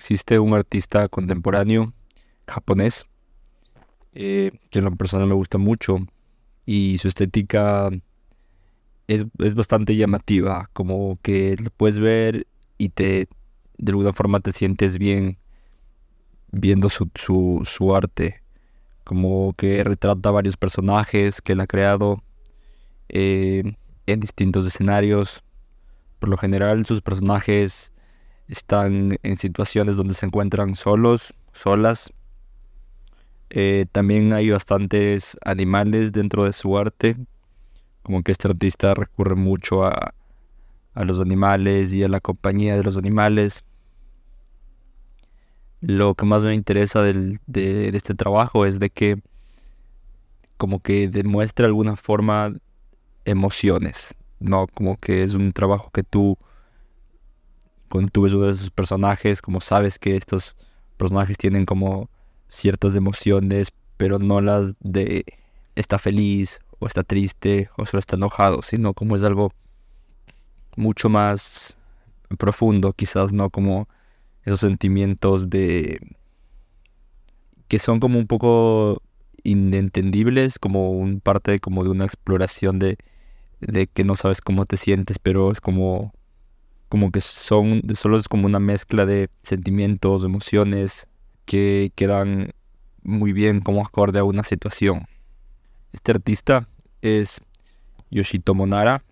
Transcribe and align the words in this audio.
existe 0.00 0.38
un 0.38 0.54
artista 0.54 1.08
contemporáneo 1.08 1.92
japonés 2.46 3.04
eh, 4.14 4.50
que 4.70 4.78
en 4.78 4.86
lo 4.86 4.96
personal 4.96 5.28
me 5.28 5.34
gusta 5.34 5.58
mucho 5.58 5.98
y 6.64 6.96
su 6.96 7.08
estética 7.08 7.90
es, 9.08 9.26
bastante 9.54 9.96
llamativa, 9.96 10.70
como 10.72 11.18
que 11.20 11.54
lo 11.62 11.68
puedes 11.68 11.98
ver 11.98 12.46
y 12.78 12.88
te 12.88 13.28
de 13.76 13.92
alguna 13.92 14.14
forma 14.14 14.40
te 14.40 14.52
sientes 14.52 14.96
bien 14.96 15.36
viendo 16.50 16.88
su, 16.88 17.10
su, 17.14 17.94
arte, 17.94 18.42
como 19.04 19.52
que 19.52 19.84
retrata 19.84 20.30
varios 20.30 20.56
personajes 20.56 21.42
que 21.42 21.52
él 21.52 21.60
ha 21.60 21.66
creado 21.66 22.22
eh, 23.10 23.74
en 24.06 24.20
distintos 24.20 24.66
escenarios. 24.66 25.44
Por 26.18 26.30
lo 26.30 26.38
general 26.38 26.86
sus 26.86 27.02
personajes 27.02 27.89
están 28.50 29.18
en 29.22 29.36
situaciones 29.36 29.96
donde 29.96 30.14
se 30.14 30.26
encuentran 30.26 30.74
solos, 30.74 31.34
solas. 31.52 32.12
Eh, 33.50 33.86
también 33.92 34.32
hay 34.32 34.50
bastantes 34.50 35.36
animales 35.44 36.12
dentro 36.12 36.44
de 36.44 36.52
su 36.52 36.76
arte, 36.76 37.16
como 38.02 38.22
que 38.22 38.32
este 38.32 38.48
artista 38.48 38.94
recurre 38.94 39.36
mucho 39.36 39.84
a, 39.84 40.14
a 40.94 41.04
los 41.04 41.20
animales 41.20 41.92
y 41.92 42.02
a 42.02 42.08
la 42.08 42.20
compañía 42.20 42.76
de 42.76 42.82
los 42.82 42.96
animales. 42.96 43.64
Lo 45.80 46.14
que 46.14 46.26
más 46.26 46.44
me 46.44 46.54
interesa 46.54 47.02
de, 47.02 47.38
de, 47.46 47.88
este 47.88 48.14
trabajo 48.14 48.66
es 48.66 48.80
de 48.80 48.90
que 48.90 49.22
como 50.56 50.80
que 50.80 51.08
demuestra 51.08 51.66
alguna 51.66 51.96
forma 51.96 52.52
emociones, 53.24 54.14
¿no? 54.40 54.66
Como 54.66 54.98
que 54.98 55.22
es 55.22 55.34
un 55.34 55.52
trabajo 55.52 55.90
que 55.90 56.02
tú 56.02 56.36
cuando 57.90 58.10
tú 58.10 58.22
ves 58.22 58.32
uno 58.34 58.46
de 58.46 58.52
esos 58.52 58.70
personajes, 58.70 59.42
como 59.42 59.60
sabes 59.60 59.98
que 59.98 60.16
estos 60.16 60.56
personajes 60.96 61.36
tienen 61.36 61.66
como 61.66 62.08
ciertas 62.48 62.94
emociones, 62.94 63.72
pero 63.96 64.18
no 64.18 64.40
las 64.40 64.74
de 64.80 65.24
está 65.74 65.98
feliz 65.98 66.60
o 66.78 66.86
está 66.86 67.02
triste 67.02 67.68
o 67.76 67.86
solo 67.86 67.98
está 67.98 68.16
enojado, 68.16 68.62
sino 68.62 68.94
como 68.94 69.16
es 69.16 69.24
algo 69.24 69.52
mucho 70.76 71.08
más 71.08 71.78
profundo, 72.38 72.92
quizás 72.92 73.32
no 73.32 73.50
como 73.50 73.88
esos 74.44 74.60
sentimientos 74.60 75.50
de 75.50 76.00
que 77.68 77.78
son 77.78 77.98
como 78.00 78.18
un 78.18 78.26
poco 78.26 79.02
inentendibles, 79.42 80.58
como 80.58 80.92
un 80.92 81.20
parte 81.20 81.58
como 81.60 81.82
de 81.82 81.90
una 81.90 82.04
exploración 82.04 82.78
de, 82.78 82.98
de 83.60 83.86
que 83.88 84.04
no 84.04 84.16
sabes 84.16 84.40
cómo 84.40 84.64
te 84.64 84.76
sientes, 84.76 85.18
pero 85.18 85.50
es 85.50 85.60
como 85.60 86.12
como 86.90 87.12
que 87.12 87.20
son, 87.20 87.82
solo 87.94 88.18
es 88.18 88.28
como 88.28 88.46
una 88.46 88.58
mezcla 88.58 89.06
de 89.06 89.30
sentimientos, 89.42 90.24
emociones 90.24 91.06
que 91.46 91.92
quedan 91.94 92.50
muy 93.02 93.32
bien 93.32 93.60
como 93.60 93.80
acorde 93.82 94.18
a 94.18 94.24
una 94.24 94.42
situación. 94.42 95.06
Este 95.92 96.10
artista 96.10 96.68
es 97.00 97.40
Yoshitomo 98.10 98.66
Nara, 98.66 99.04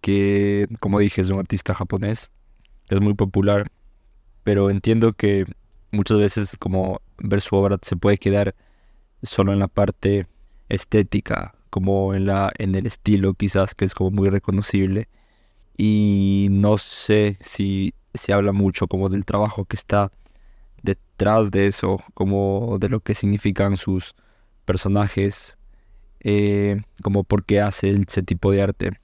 que 0.00 0.66
como 0.80 0.98
dije 0.98 1.20
es 1.20 1.28
un 1.28 1.40
artista 1.40 1.74
japonés, 1.74 2.30
es 2.88 3.00
muy 3.02 3.12
popular, 3.12 3.70
pero 4.42 4.70
entiendo 4.70 5.12
que 5.12 5.44
muchas 5.90 6.16
veces 6.16 6.56
como 6.58 7.02
ver 7.18 7.42
su 7.42 7.54
obra 7.54 7.76
se 7.82 7.96
puede 7.96 8.16
quedar 8.16 8.54
solo 9.22 9.52
en 9.52 9.58
la 9.58 9.68
parte 9.68 10.26
estética, 10.70 11.54
como 11.68 12.14
en 12.14 12.24
la 12.24 12.50
en 12.56 12.74
el 12.74 12.86
estilo 12.86 13.34
quizás 13.34 13.74
que 13.74 13.84
es 13.84 13.94
como 13.94 14.10
muy 14.10 14.30
reconocible 14.30 15.10
y 15.84 16.46
no 16.48 16.76
sé 16.76 17.36
si 17.40 17.92
se 18.14 18.32
habla 18.32 18.52
mucho 18.52 18.86
como 18.86 19.08
del 19.08 19.24
trabajo 19.24 19.64
que 19.64 19.74
está 19.74 20.12
detrás 20.80 21.50
de 21.50 21.66
eso, 21.66 22.00
como 22.14 22.76
de 22.78 22.88
lo 22.88 23.00
que 23.00 23.16
significan 23.16 23.76
sus 23.76 24.14
personajes, 24.64 25.58
eh, 26.20 26.82
como 27.02 27.24
por 27.24 27.44
qué 27.44 27.60
hace 27.60 27.90
ese 27.90 28.22
tipo 28.22 28.52
de 28.52 28.62
arte. 28.62 29.00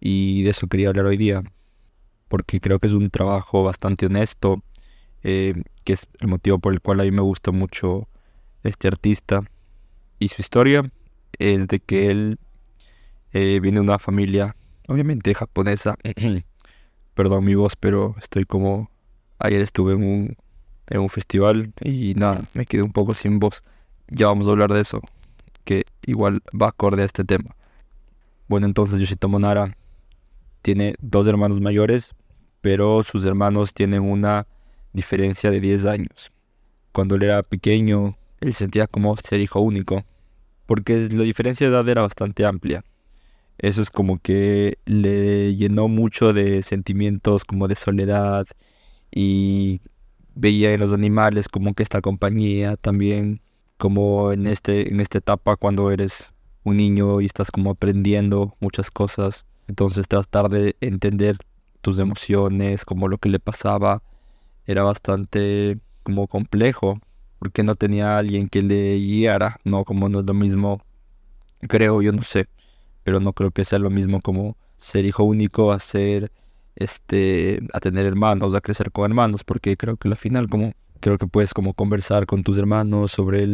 Y 0.00 0.44
de 0.44 0.50
eso 0.52 0.66
quería 0.66 0.88
hablar 0.88 1.04
hoy 1.04 1.18
día, 1.18 1.42
porque 2.28 2.58
creo 2.58 2.78
que 2.78 2.86
es 2.86 2.94
un 2.94 3.10
trabajo 3.10 3.62
bastante 3.62 4.06
honesto, 4.06 4.62
eh, 5.24 5.62
que 5.84 5.92
es 5.92 6.06
el 6.20 6.28
motivo 6.28 6.58
por 6.58 6.72
el 6.72 6.80
cual 6.80 7.00
a 7.00 7.02
mí 7.02 7.10
me 7.10 7.20
gusta 7.20 7.50
mucho 7.50 8.08
este 8.62 8.88
artista. 8.88 9.42
Y 10.18 10.28
su 10.28 10.40
historia 10.40 10.90
es 11.38 11.68
de 11.68 11.80
que 11.80 12.06
él 12.10 12.38
eh, 13.34 13.60
viene 13.60 13.80
de 13.80 13.82
una 13.82 13.98
familia 13.98 14.56
obviamente 14.88 15.34
japonesa. 15.34 15.96
Perdón 17.14 17.44
mi 17.44 17.54
voz, 17.54 17.76
pero 17.76 18.14
estoy 18.18 18.44
como... 18.44 18.90
Ayer 19.38 19.60
estuve 19.60 19.92
en 19.92 20.02
un, 20.02 20.36
en 20.86 21.00
un 21.00 21.08
festival 21.10 21.72
y 21.82 22.14
nada, 22.14 22.42
me 22.54 22.64
quedé 22.64 22.82
un 22.82 22.92
poco 22.92 23.12
sin 23.12 23.38
voz. 23.38 23.64
Ya 24.08 24.28
vamos 24.28 24.48
a 24.48 24.52
hablar 24.52 24.72
de 24.72 24.80
eso, 24.80 25.02
que 25.64 25.84
igual 26.06 26.40
va 26.58 26.68
acorde 26.68 27.02
a 27.02 27.04
este 27.04 27.22
tema. 27.22 27.54
Bueno, 28.48 28.66
entonces 28.66 28.98
Yoshitomo 28.98 29.38
Nara 29.38 29.76
tiene 30.62 30.94
dos 31.00 31.26
hermanos 31.26 31.60
mayores, 31.60 32.14
pero 32.62 33.02
sus 33.02 33.26
hermanos 33.26 33.74
tienen 33.74 34.00
una 34.00 34.46
diferencia 34.94 35.50
de 35.50 35.60
10 35.60 35.84
años. 35.84 36.32
Cuando 36.92 37.16
él 37.16 37.24
era 37.24 37.42
pequeño, 37.42 38.16
él 38.40 38.54
sentía 38.54 38.86
como 38.86 39.14
ser 39.18 39.40
hijo 39.40 39.60
único, 39.60 40.02
porque 40.64 41.08
la 41.10 41.24
diferencia 41.24 41.68
de 41.68 41.74
edad 41.74 41.86
era 41.86 42.00
bastante 42.00 42.46
amplia 42.46 42.82
eso 43.58 43.80
es 43.80 43.90
como 43.90 44.18
que 44.18 44.78
le 44.84 45.54
llenó 45.56 45.88
mucho 45.88 46.32
de 46.32 46.62
sentimientos 46.62 47.44
como 47.44 47.68
de 47.68 47.76
soledad 47.76 48.46
y 49.10 49.80
veía 50.34 50.72
en 50.72 50.80
los 50.80 50.92
animales 50.92 51.48
como 51.48 51.74
que 51.74 51.82
esta 51.82 52.00
compañía 52.02 52.76
también 52.76 53.40
como 53.78 54.32
en 54.32 54.46
este 54.46 54.90
en 54.90 55.00
esta 55.00 55.18
etapa 55.18 55.56
cuando 55.56 55.90
eres 55.90 56.34
un 56.64 56.76
niño 56.78 57.20
y 57.20 57.26
estás 57.26 57.50
como 57.50 57.70
aprendiendo 57.70 58.56
muchas 58.60 58.90
cosas. 58.90 59.46
Entonces 59.68 60.08
tratar 60.08 60.48
de 60.50 60.76
entender 60.80 61.36
tus 61.80 61.98
emociones 61.98 62.84
como 62.84 63.08
lo 63.08 63.18
que 63.18 63.28
le 63.28 63.38
pasaba 63.38 64.02
era 64.66 64.82
bastante 64.82 65.78
como 66.02 66.26
complejo 66.26 67.00
porque 67.38 67.62
no 67.62 67.74
tenía 67.74 68.18
alguien 68.18 68.48
que 68.48 68.62
le 68.62 68.96
guiara 68.98 69.60
no 69.64 69.84
como 69.84 70.08
no 70.08 70.20
es 70.20 70.26
lo 70.26 70.34
mismo 70.34 70.80
creo 71.68 72.02
yo 72.02 72.12
no 72.12 72.22
sé 72.22 72.48
pero 73.06 73.20
no 73.20 73.32
creo 73.34 73.52
que 73.52 73.64
sea 73.64 73.78
lo 73.78 73.88
mismo 73.88 74.20
como 74.20 74.56
ser 74.78 75.04
hijo 75.04 75.22
único 75.22 75.70
a 75.70 75.78
ser 75.78 76.32
este 76.74 77.60
a 77.72 77.78
tener 77.78 78.04
hermanos, 78.04 78.52
a 78.56 78.60
crecer 78.60 78.90
con 78.90 79.04
hermanos, 79.04 79.44
porque 79.44 79.76
creo 79.76 79.96
que 79.96 80.08
al 80.08 80.16
final 80.16 80.48
como 80.48 80.72
creo 80.98 81.16
que 81.16 81.28
puedes 81.28 81.54
como 81.54 81.72
conversar 81.72 82.26
con 82.26 82.42
tus 82.42 82.58
hermanos 82.58 83.12
sobre 83.12 83.46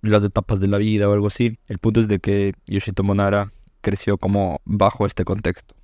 las 0.00 0.22
etapas 0.22 0.60
de 0.60 0.68
la 0.68 0.78
vida 0.78 1.08
o 1.08 1.12
algo 1.12 1.26
así. 1.26 1.58
El 1.66 1.78
punto 1.78 1.98
es 1.98 2.06
de 2.06 2.20
que 2.20 2.54
Yoshito 2.68 3.02
Monara 3.02 3.52
creció 3.80 4.16
como 4.16 4.60
bajo 4.64 5.06
este 5.06 5.24
contexto. 5.24 5.74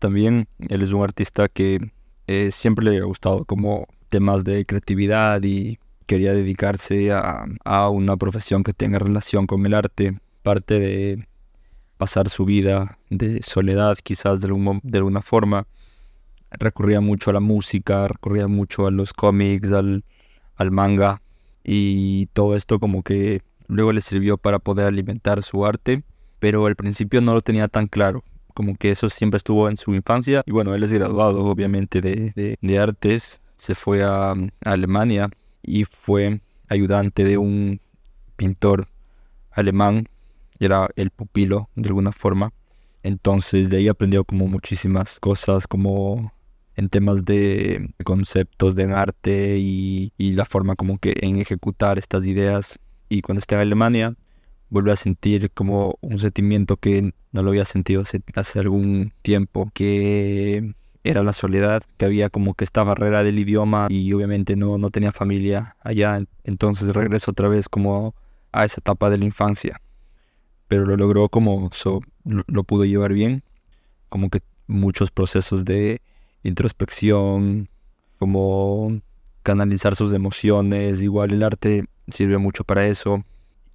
También 0.00 0.48
él 0.68 0.82
es 0.82 0.90
un 0.90 1.04
artista 1.04 1.46
que 1.46 1.92
eh, 2.26 2.50
siempre 2.50 2.84
le 2.84 2.98
ha 2.98 3.04
gustado 3.04 3.44
como 3.44 3.86
temas 4.08 4.42
de 4.42 4.66
creatividad 4.66 5.40
y 5.44 5.78
quería 6.06 6.32
dedicarse 6.32 7.12
a, 7.12 7.44
a 7.64 7.88
una 7.90 8.16
profesión 8.16 8.64
que 8.64 8.72
tenga 8.72 8.98
relación 8.98 9.46
con 9.46 9.64
el 9.64 9.74
arte. 9.74 10.18
Parte 10.42 10.80
de 10.80 11.28
pasar 11.96 12.28
su 12.28 12.44
vida 12.44 12.98
de 13.10 13.42
soledad 13.42 13.98
quizás 14.02 14.40
de, 14.40 14.80
de 14.82 14.98
alguna 14.98 15.20
forma. 15.20 15.66
Recurría 16.50 17.00
mucho 17.00 17.30
a 17.30 17.32
la 17.32 17.40
música, 17.40 18.08
recurría 18.08 18.46
mucho 18.46 18.86
a 18.86 18.90
los 18.90 19.12
cómics, 19.12 19.72
al, 19.72 20.04
manga 20.70 21.20
y 21.64 22.26
todo 22.26 22.56
esto 22.56 22.78
como 22.78 23.02
que 23.02 23.42
luego 23.66 23.92
le 23.92 24.00
sirvió 24.00 24.38
para 24.38 24.58
poder 24.58 24.86
alimentar 24.86 25.42
su 25.42 25.66
arte, 25.66 26.02
pero 26.38 26.66
al 26.66 26.76
principio 26.76 27.20
no 27.20 27.34
lo 27.34 27.42
tenía 27.42 27.68
tan 27.68 27.88
claro, 27.88 28.22
como 28.54 28.76
que 28.76 28.90
eso 28.90 29.08
siempre 29.08 29.38
estuvo 29.38 29.68
en 29.68 29.76
su 29.76 29.94
infancia. 29.94 30.42
Y 30.46 30.52
bueno, 30.52 30.74
él 30.74 30.82
es 30.84 30.92
graduado 30.92 31.44
obviamente 31.44 32.00
de, 32.00 32.56
de, 32.60 32.78
artes, 32.78 33.42
se 33.56 33.74
fue 33.74 34.04
a 34.04 34.34
Alemania 34.64 35.28
y 35.62 35.84
fue 35.84 36.40
ayudante 36.68 37.24
de 37.24 37.38
un 37.38 37.80
pintor 38.36 38.88
alemán 39.50 40.08
era 40.60 40.88
el 40.96 41.10
pupilo 41.10 41.68
de 41.74 41.88
alguna 41.88 42.12
forma. 42.12 42.52
Entonces 43.02 43.70
de 43.70 43.78
ahí 43.78 43.88
aprendió 43.88 44.24
como 44.24 44.48
muchísimas 44.48 45.20
cosas, 45.20 45.66
como 45.66 46.32
en 46.76 46.88
temas 46.88 47.24
de 47.24 47.90
conceptos 48.04 48.74
de 48.74 48.84
arte 48.92 49.56
y, 49.58 50.12
la 50.18 50.44
forma 50.44 50.76
como 50.76 50.98
que 50.98 51.14
en 51.20 51.40
ejecutar 51.40 51.98
estas 51.98 52.26
ideas. 52.26 52.78
Y 53.08 53.22
cuando 53.22 53.40
está 53.40 53.56
en 53.56 53.62
Alemania, 53.62 54.14
vuelve 54.68 54.92
a 54.92 54.96
sentir 54.96 55.50
como 55.52 55.98
un 56.00 56.18
sentimiento 56.18 56.76
que 56.76 57.12
no 57.32 57.42
lo 57.42 57.50
había 57.50 57.64
sentido 57.64 58.02
hace, 58.34 58.58
algún 58.58 59.12
tiempo, 59.22 59.70
que 59.72 60.74
era 61.04 61.22
la 61.22 61.32
soledad, 61.32 61.82
que 61.96 62.04
había 62.04 62.28
como 62.30 62.54
que 62.54 62.64
esta 62.64 62.82
barrera 62.82 63.22
del 63.22 63.38
idioma 63.38 63.86
y 63.88 64.12
obviamente 64.12 64.56
no, 64.56 64.78
no 64.78 64.90
tenía 64.90 65.12
familia 65.12 65.76
allá. 65.80 66.20
Entonces 66.44 66.94
regreso 66.94 67.30
otra 67.30 67.48
vez 67.48 67.68
como 67.68 68.14
a 68.52 68.64
esa 68.64 68.80
etapa 68.80 69.10
de 69.10 69.18
la 69.18 69.24
infancia 69.26 69.80
pero 70.68 70.86
lo 70.86 70.96
logró 70.96 71.28
como 71.28 71.70
lo, 72.24 72.64
pudo 72.64 72.84
llevar 72.84 73.12
bien, 73.12 73.42
como 74.08 74.30
que 74.30 74.40
muchos 74.66 75.10
procesos 75.10 75.64
de 75.64 76.00
introspección, 76.42 77.68
como 78.18 79.00
canalizar 79.42 79.94
sus 79.94 80.12
emociones, 80.12 81.02
igual 81.02 81.32
el 81.32 81.42
arte 81.42 81.84
sirve 82.08 82.38
mucho 82.38 82.64
para 82.64 82.86
eso, 82.86 83.24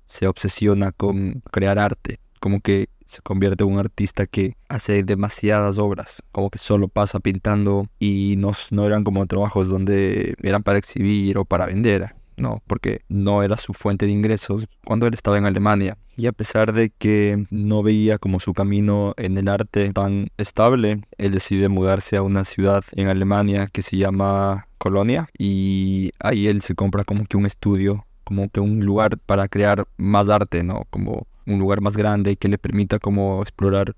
se 0.05 0.27
obsesiona 0.27 0.91
con 0.91 1.41
crear 1.51 1.79
arte, 1.79 2.19
como 2.39 2.59
que 2.59 2.89
se 3.05 3.21
convierte 3.21 3.63
en 3.63 3.71
un 3.71 3.79
artista 3.79 4.25
que 4.25 4.55
hace 4.69 5.03
demasiadas 5.03 5.77
obras, 5.77 6.23
como 6.31 6.49
que 6.49 6.57
solo 6.57 6.87
pasa 6.87 7.19
pintando 7.19 7.87
y 7.99 8.35
no, 8.37 8.51
no 8.71 8.85
eran 8.85 9.03
como 9.03 9.25
trabajos 9.25 9.67
donde 9.67 10.35
eran 10.41 10.63
para 10.63 10.77
exhibir 10.77 11.37
o 11.37 11.45
para 11.45 11.65
vender, 11.65 12.15
no, 12.41 12.61
porque 12.67 13.01
no 13.07 13.43
era 13.43 13.55
su 13.57 13.73
fuente 13.73 14.05
de 14.05 14.11
ingresos 14.11 14.67
cuando 14.83 15.07
él 15.07 15.13
estaba 15.13 15.37
en 15.37 15.45
Alemania. 15.45 15.97
Y 16.17 16.27
a 16.27 16.31
pesar 16.31 16.73
de 16.73 16.89
que 16.89 17.45
no 17.49 17.83
veía 17.83 18.17
como 18.17 18.39
su 18.39 18.53
camino 18.53 19.13
en 19.17 19.37
el 19.37 19.47
arte 19.47 19.91
tan 19.93 20.27
estable, 20.37 21.01
él 21.17 21.31
decide 21.31 21.69
mudarse 21.69 22.17
a 22.17 22.21
una 22.21 22.43
ciudad 22.43 22.83
en 22.93 23.07
Alemania 23.07 23.67
que 23.71 23.81
se 23.81 23.97
llama 23.97 24.67
Colonia 24.77 25.29
y 25.37 26.11
ahí 26.19 26.47
él 26.47 26.61
se 26.61 26.75
compra 26.75 27.03
como 27.03 27.25
que 27.25 27.37
un 27.37 27.45
estudio, 27.45 28.05
como 28.23 28.49
que 28.49 28.59
un 28.59 28.81
lugar 28.81 29.17
para 29.17 29.47
crear 29.47 29.85
más 29.97 30.27
arte, 30.29 30.63
¿no? 30.63 30.85
Como 30.89 31.27
un 31.45 31.59
lugar 31.59 31.81
más 31.81 31.95
grande 31.95 32.35
que 32.35 32.49
le 32.49 32.57
permita 32.57 32.99
como 32.99 33.41
explorar 33.41 33.95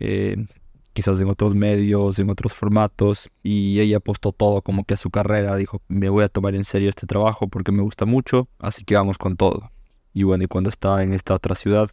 eh, 0.00 0.46
quizás 0.94 1.20
en 1.20 1.28
otros 1.28 1.54
medios, 1.54 2.18
en 2.18 2.30
otros 2.30 2.52
formatos, 2.54 3.30
y 3.42 3.80
ella 3.80 3.98
apostó 3.98 4.32
todo 4.32 4.62
como 4.62 4.84
que 4.84 4.94
a 4.94 4.96
su 4.96 5.10
carrera, 5.10 5.56
dijo, 5.56 5.82
me 5.88 6.08
voy 6.08 6.24
a 6.24 6.28
tomar 6.28 6.54
en 6.54 6.64
serio 6.64 6.88
este 6.88 7.06
trabajo 7.06 7.48
porque 7.48 7.72
me 7.72 7.82
gusta 7.82 8.06
mucho, 8.06 8.48
así 8.58 8.84
que 8.84 8.94
vamos 8.94 9.18
con 9.18 9.36
todo. 9.36 9.70
Y 10.14 10.22
bueno, 10.22 10.44
y 10.44 10.46
cuando 10.46 10.70
estaba 10.70 11.02
en 11.02 11.12
esta 11.12 11.34
otra 11.34 11.56
ciudad, 11.56 11.90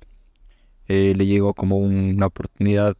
eh, 0.87 1.13
le 1.17 1.25
llegó 1.25 1.53
como 1.53 1.77
una 1.77 2.27
oportunidad 2.27 2.95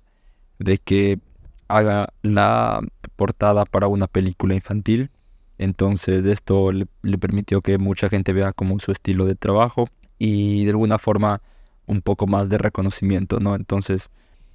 de 0.60 0.78
que 0.80 1.20
haga 1.68 2.14
la 2.22 2.82
portada 3.16 3.66
para 3.66 3.88
una 3.88 4.08
película 4.08 4.56
infantil. 4.56 5.12
Entonces 5.58 6.26
esto 6.26 6.72
le, 6.72 6.88
le 7.04 7.18
permitió 7.18 7.62
que 7.62 7.78
mucha 7.78 8.10
gente 8.10 8.34
vea 8.34 8.52
como 8.54 8.80
su 8.80 8.92
estilo 8.92 9.26
de 9.26 9.36
trabajo 9.36 9.88
y 10.18 10.66
de 10.66 10.72
alguna 10.72 10.98
forma 10.98 11.42
un 11.86 12.02
poco 12.02 12.28
más 12.28 12.50
de 12.50 12.58
reconocimiento, 12.58 13.40
¿no? 13.40 13.56
Entonces 13.56 14.12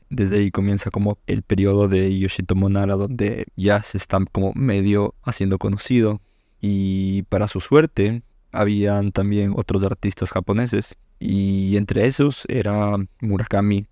desde 0.08 0.38
ahí 0.38 0.50
comienza 0.50 0.90
como 0.90 1.18
el 1.26 1.42
periodo 1.42 1.88
de 1.88 2.16
Yoshitomo 2.18 2.68
Nara 2.68 2.94
donde 2.96 3.46
ya 3.56 3.82
se 3.82 3.98
está 3.98 4.18
como 4.32 4.52
medio 4.54 5.14
haciendo 5.22 5.58
conocido 5.58 6.20
y 6.60 7.22
para 7.24 7.48
su 7.48 7.60
suerte 7.60 8.22
habían 8.52 9.12
también 9.12 9.52
otros 9.56 9.82
artistas 9.82 10.30
japoneses 10.30 10.96
y 11.18 11.76
entre 11.76 12.06
esos 12.06 12.44
era 12.48 12.96
Murakami. 13.20 13.86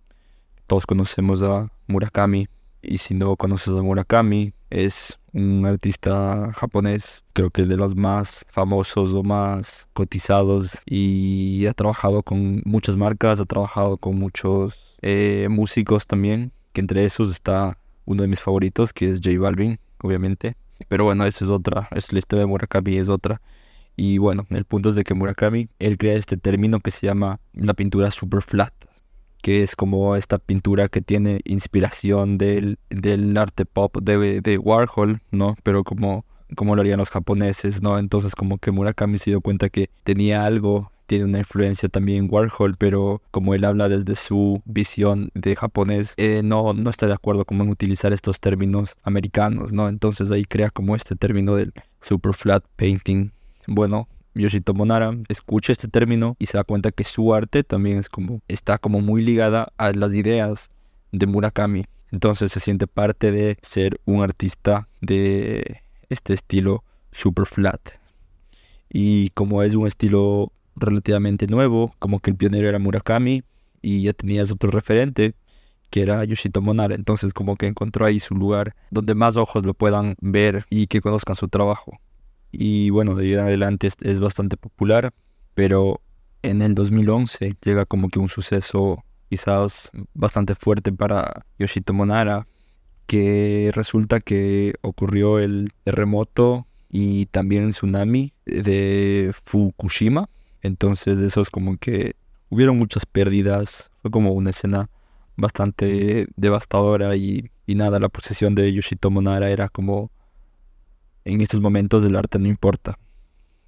Todos 0.66 0.86
conocemos 0.86 1.42
a 1.42 1.70
Murakami 1.86 2.48
y 2.86 2.98
si 2.98 3.14
no 3.14 3.36
conoces 3.36 3.74
a 3.74 3.82
Murakami 3.82 4.52
es 4.70 5.18
un 5.32 5.66
artista 5.66 6.52
japonés, 6.54 7.24
creo 7.32 7.50
que 7.50 7.62
es 7.62 7.68
de 7.68 7.76
los 7.76 7.96
más 7.96 8.44
famosos 8.48 9.12
o 9.12 9.22
más 9.22 9.88
cotizados 9.92 10.78
y 10.86 11.66
ha 11.66 11.72
trabajado 11.72 12.22
con 12.22 12.62
muchas 12.64 12.96
marcas, 12.96 13.40
ha 13.40 13.44
trabajado 13.44 13.96
con 13.96 14.16
muchos 14.16 14.96
eh, 15.02 15.48
músicos 15.50 16.06
también, 16.06 16.52
que 16.72 16.80
entre 16.80 17.04
esos 17.04 17.30
está 17.30 17.78
uno 18.04 18.22
de 18.22 18.28
mis 18.28 18.40
favoritos, 18.40 18.92
que 18.92 19.10
es 19.10 19.20
J 19.22 19.38
Balvin, 19.38 19.78
obviamente. 20.02 20.56
Pero 20.88 21.04
bueno, 21.04 21.24
esa 21.24 21.44
es 21.44 21.50
otra, 21.50 21.88
es 21.92 22.12
la 22.12 22.18
historia 22.18 22.40
de 22.40 22.46
Murakami, 22.46 22.96
es 22.96 23.08
otra. 23.08 23.40
Y 23.96 24.18
bueno, 24.18 24.46
el 24.50 24.64
punto 24.64 24.90
es 24.90 24.96
de 24.96 25.04
que 25.04 25.14
Murakami, 25.14 25.68
él 25.78 25.98
crea 25.98 26.14
este 26.14 26.36
término 26.36 26.80
que 26.80 26.90
se 26.90 27.06
llama 27.06 27.40
la 27.52 27.74
pintura 27.74 28.10
super 28.10 28.42
flat, 28.42 28.72
que 29.44 29.62
es 29.62 29.76
como 29.76 30.16
esta 30.16 30.38
pintura 30.38 30.88
que 30.88 31.02
tiene 31.02 31.42
inspiración 31.44 32.38
del, 32.38 32.78
del 32.88 33.36
arte 33.36 33.66
pop 33.66 33.94
de, 34.00 34.40
de 34.40 34.56
Warhol, 34.56 35.20
¿no? 35.32 35.54
Pero 35.62 35.84
como, 35.84 36.24
como 36.56 36.74
lo 36.74 36.80
harían 36.80 36.98
los 36.98 37.10
japoneses, 37.10 37.82
¿no? 37.82 37.98
Entonces 37.98 38.34
como 38.34 38.56
que 38.56 38.70
Murakami 38.70 39.18
se 39.18 39.32
dio 39.32 39.42
cuenta 39.42 39.68
que 39.68 39.90
tenía 40.02 40.46
algo 40.46 40.90
tiene 41.06 41.26
una 41.26 41.40
influencia 41.40 41.90
también 41.90 42.26
Warhol, 42.30 42.76
pero 42.78 43.20
como 43.30 43.52
él 43.52 43.66
habla 43.66 43.90
desde 43.90 44.16
su 44.16 44.62
visión 44.64 45.28
de 45.34 45.54
japonés, 45.56 46.14
eh, 46.16 46.40
no, 46.42 46.72
no 46.72 46.88
está 46.88 47.06
de 47.06 47.12
acuerdo 47.12 47.44
como 47.44 47.64
en 47.64 47.68
utilizar 47.68 48.14
estos 48.14 48.40
términos 48.40 48.96
americanos, 49.02 49.74
¿no? 49.74 49.90
Entonces 49.90 50.30
ahí 50.30 50.46
crea 50.46 50.70
como 50.70 50.96
este 50.96 51.16
término 51.16 51.54
del 51.54 51.74
super 52.00 52.32
flat 52.32 52.64
painting. 52.76 53.30
Bueno, 53.66 54.08
Yoshitomo 54.34 54.84
Nara 54.84 55.16
escucha 55.28 55.72
este 55.72 55.88
término 55.88 56.36
y 56.38 56.46
se 56.46 56.56
da 56.56 56.64
cuenta 56.64 56.90
que 56.90 57.04
su 57.04 57.34
arte 57.34 57.62
también 57.62 57.98
es 57.98 58.08
como 58.08 58.40
está 58.48 58.78
como 58.78 59.00
muy 59.00 59.22
ligada 59.22 59.72
a 59.76 59.92
las 59.92 60.14
ideas 60.14 60.70
de 61.12 61.26
Murakami. 61.26 61.84
Entonces 62.10 62.52
se 62.52 62.60
siente 62.60 62.86
parte 62.86 63.32
de 63.32 63.56
ser 63.62 64.00
un 64.04 64.22
artista 64.22 64.88
de 65.00 65.82
este 66.08 66.34
estilo 66.34 66.84
super 67.12 67.46
flat. 67.46 67.80
Y 68.88 69.30
como 69.30 69.62
es 69.62 69.74
un 69.74 69.86
estilo 69.86 70.52
relativamente 70.76 71.46
nuevo, 71.46 71.94
como 71.98 72.20
que 72.20 72.30
el 72.30 72.36
pionero 72.36 72.68
era 72.68 72.78
Murakami 72.78 73.42
y 73.82 74.02
ya 74.02 74.12
tenías 74.12 74.50
otro 74.50 74.70
referente 74.70 75.34
que 75.90 76.02
era 76.02 76.24
Yoshitomo 76.24 76.74
Nara, 76.74 76.96
entonces 76.96 77.32
como 77.32 77.54
que 77.54 77.68
encontró 77.68 78.04
ahí 78.04 78.18
su 78.18 78.34
lugar 78.34 78.74
donde 78.90 79.14
más 79.14 79.36
ojos 79.36 79.64
lo 79.64 79.74
puedan 79.74 80.16
ver 80.20 80.66
y 80.68 80.88
que 80.88 81.00
conozcan 81.00 81.36
su 81.36 81.46
trabajo. 81.46 82.00
Y 82.58 82.90
bueno, 82.90 83.14
de 83.14 83.24
ahí 83.24 83.32
en 83.34 83.40
adelante 83.40 83.88
es, 84.00 84.20
bastante 84.20 84.56
popular, 84.56 85.12
pero 85.54 86.00
en 86.42 86.62
el 86.62 86.74
2011 86.74 87.56
llega 87.62 87.84
como 87.84 88.08
que 88.08 88.18
un 88.18 88.28
suceso 88.28 89.04
quizás 89.28 89.90
bastante 90.14 90.54
fuerte 90.54 90.92
para 90.92 91.44
Yoshitomo 91.58 92.06
Nara, 92.06 92.46
que 93.06 93.70
resulta 93.74 94.20
que 94.20 94.74
ocurrió 94.82 95.38
el 95.38 95.72
terremoto 95.82 96.66
y 96.90 97.26
también 97.26 97.64
el 97.64 97.70
tsunami 97.70 98.32
de 98.46 99.32
Fukushima, 99.44 100.28
entonces 100.62 101.18
eso 101.20 101.40
es 101.40 101.50
como 101.50 101.76
que 101.76 102.14
hubieron 102.50 102.78
muchas 102.78 103.04
pérdidas, 103.04 103.90
fue 104.00 104.10
como 104.10 104.32
una 104.32 104.50
escena 104.50 104.88
bastante 105.36 106.28
devastadora 106.36 107.16
y, 107.16 107.50
nada, 107.66 107.98
la 107.98 108.08
posesión 108.08 108.54
de 108.54 108.72
Yoshitomo 108.72 109.20
Nara 109.22 109.50
era 109.50 109.68
como 109.68 110.10
en 111.24 111.40
estos 111.40 111.60
momentos 111.60 112.04
el 112.04 112.16
arte 112.16 112.38
no 112.38 112.48
importa, 112.48 112.98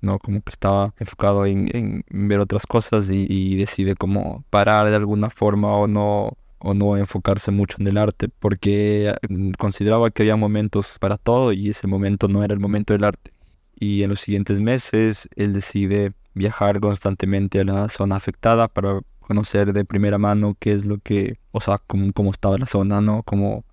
¿no? 0.00 0.18
Como 0.18 0.40
que 0.42 0.50
estaba 0.50 0.94
enfocado 0.98 1.46
en, 1.46 2.04
ver 2.10 2.40
otras 2.40 2.66
cosas 2.66 3.10
y, 3.10 3.56
decide 3.56 3.94
como 3.96 4.44
parar 4.50 4.88
de 4.88 4.96
alguna 4.96 5.30
forma 5.30 5.74
o 5.76 5.86
no 5.86 6.36
o 6.58 6.74
no 6.74 6.96
enfocarse 6.96 7.50
mucho 7.50 7.76
en 7.80 7.86
el 7.86 7.98
arte 7.98 8.28
porque 8.28 9.14
consideraba 9.58 10.10
que 10.10 10.22
había 10.22 10.36
momentos 10.36 10.94
para 10.98 11.18
todo 11.18 11.52
y 11.52 11.68
ese 11.68 11.86
momento 11.86 12.28
no 12.28 12.42
era 12.42 12.54
el 12.54 12.60
momento 12.60 12.92
del 12.92 13.04
arte. 13.04 13.32
Y 13.78 14.02
en 14.02 14.10
los 14.10 14.20
siguientes 14.20 14.60
meses 14.60 15.28
él 15.36 15.52
decide 15.52 16.12
viajar 16.34 16.80
constantemente 16.80 17.60
a 17.60 17.64
la 17.64 17.88
zona 17.88 18.16
afectada 18.16 18.68
para 18.68 19.00
conocer 19.20 19.72
de 19.72 19.84
primera 19.84 20.18
mano 20.18 20.56
qué 20.58 20.72
es 20.72 20.86
lo 20.86 20.98
que, 20.98 21.38
o 21.50 21.60
sea, 21.60 21.78
cómo, 21.86 22.12
cómo 22.12 22.30
estaba 22.30 22.58
la 22.58 22.66
zona, 22.66 23.00
¿no? 23.00 23.22
Cómo 23.22 23.64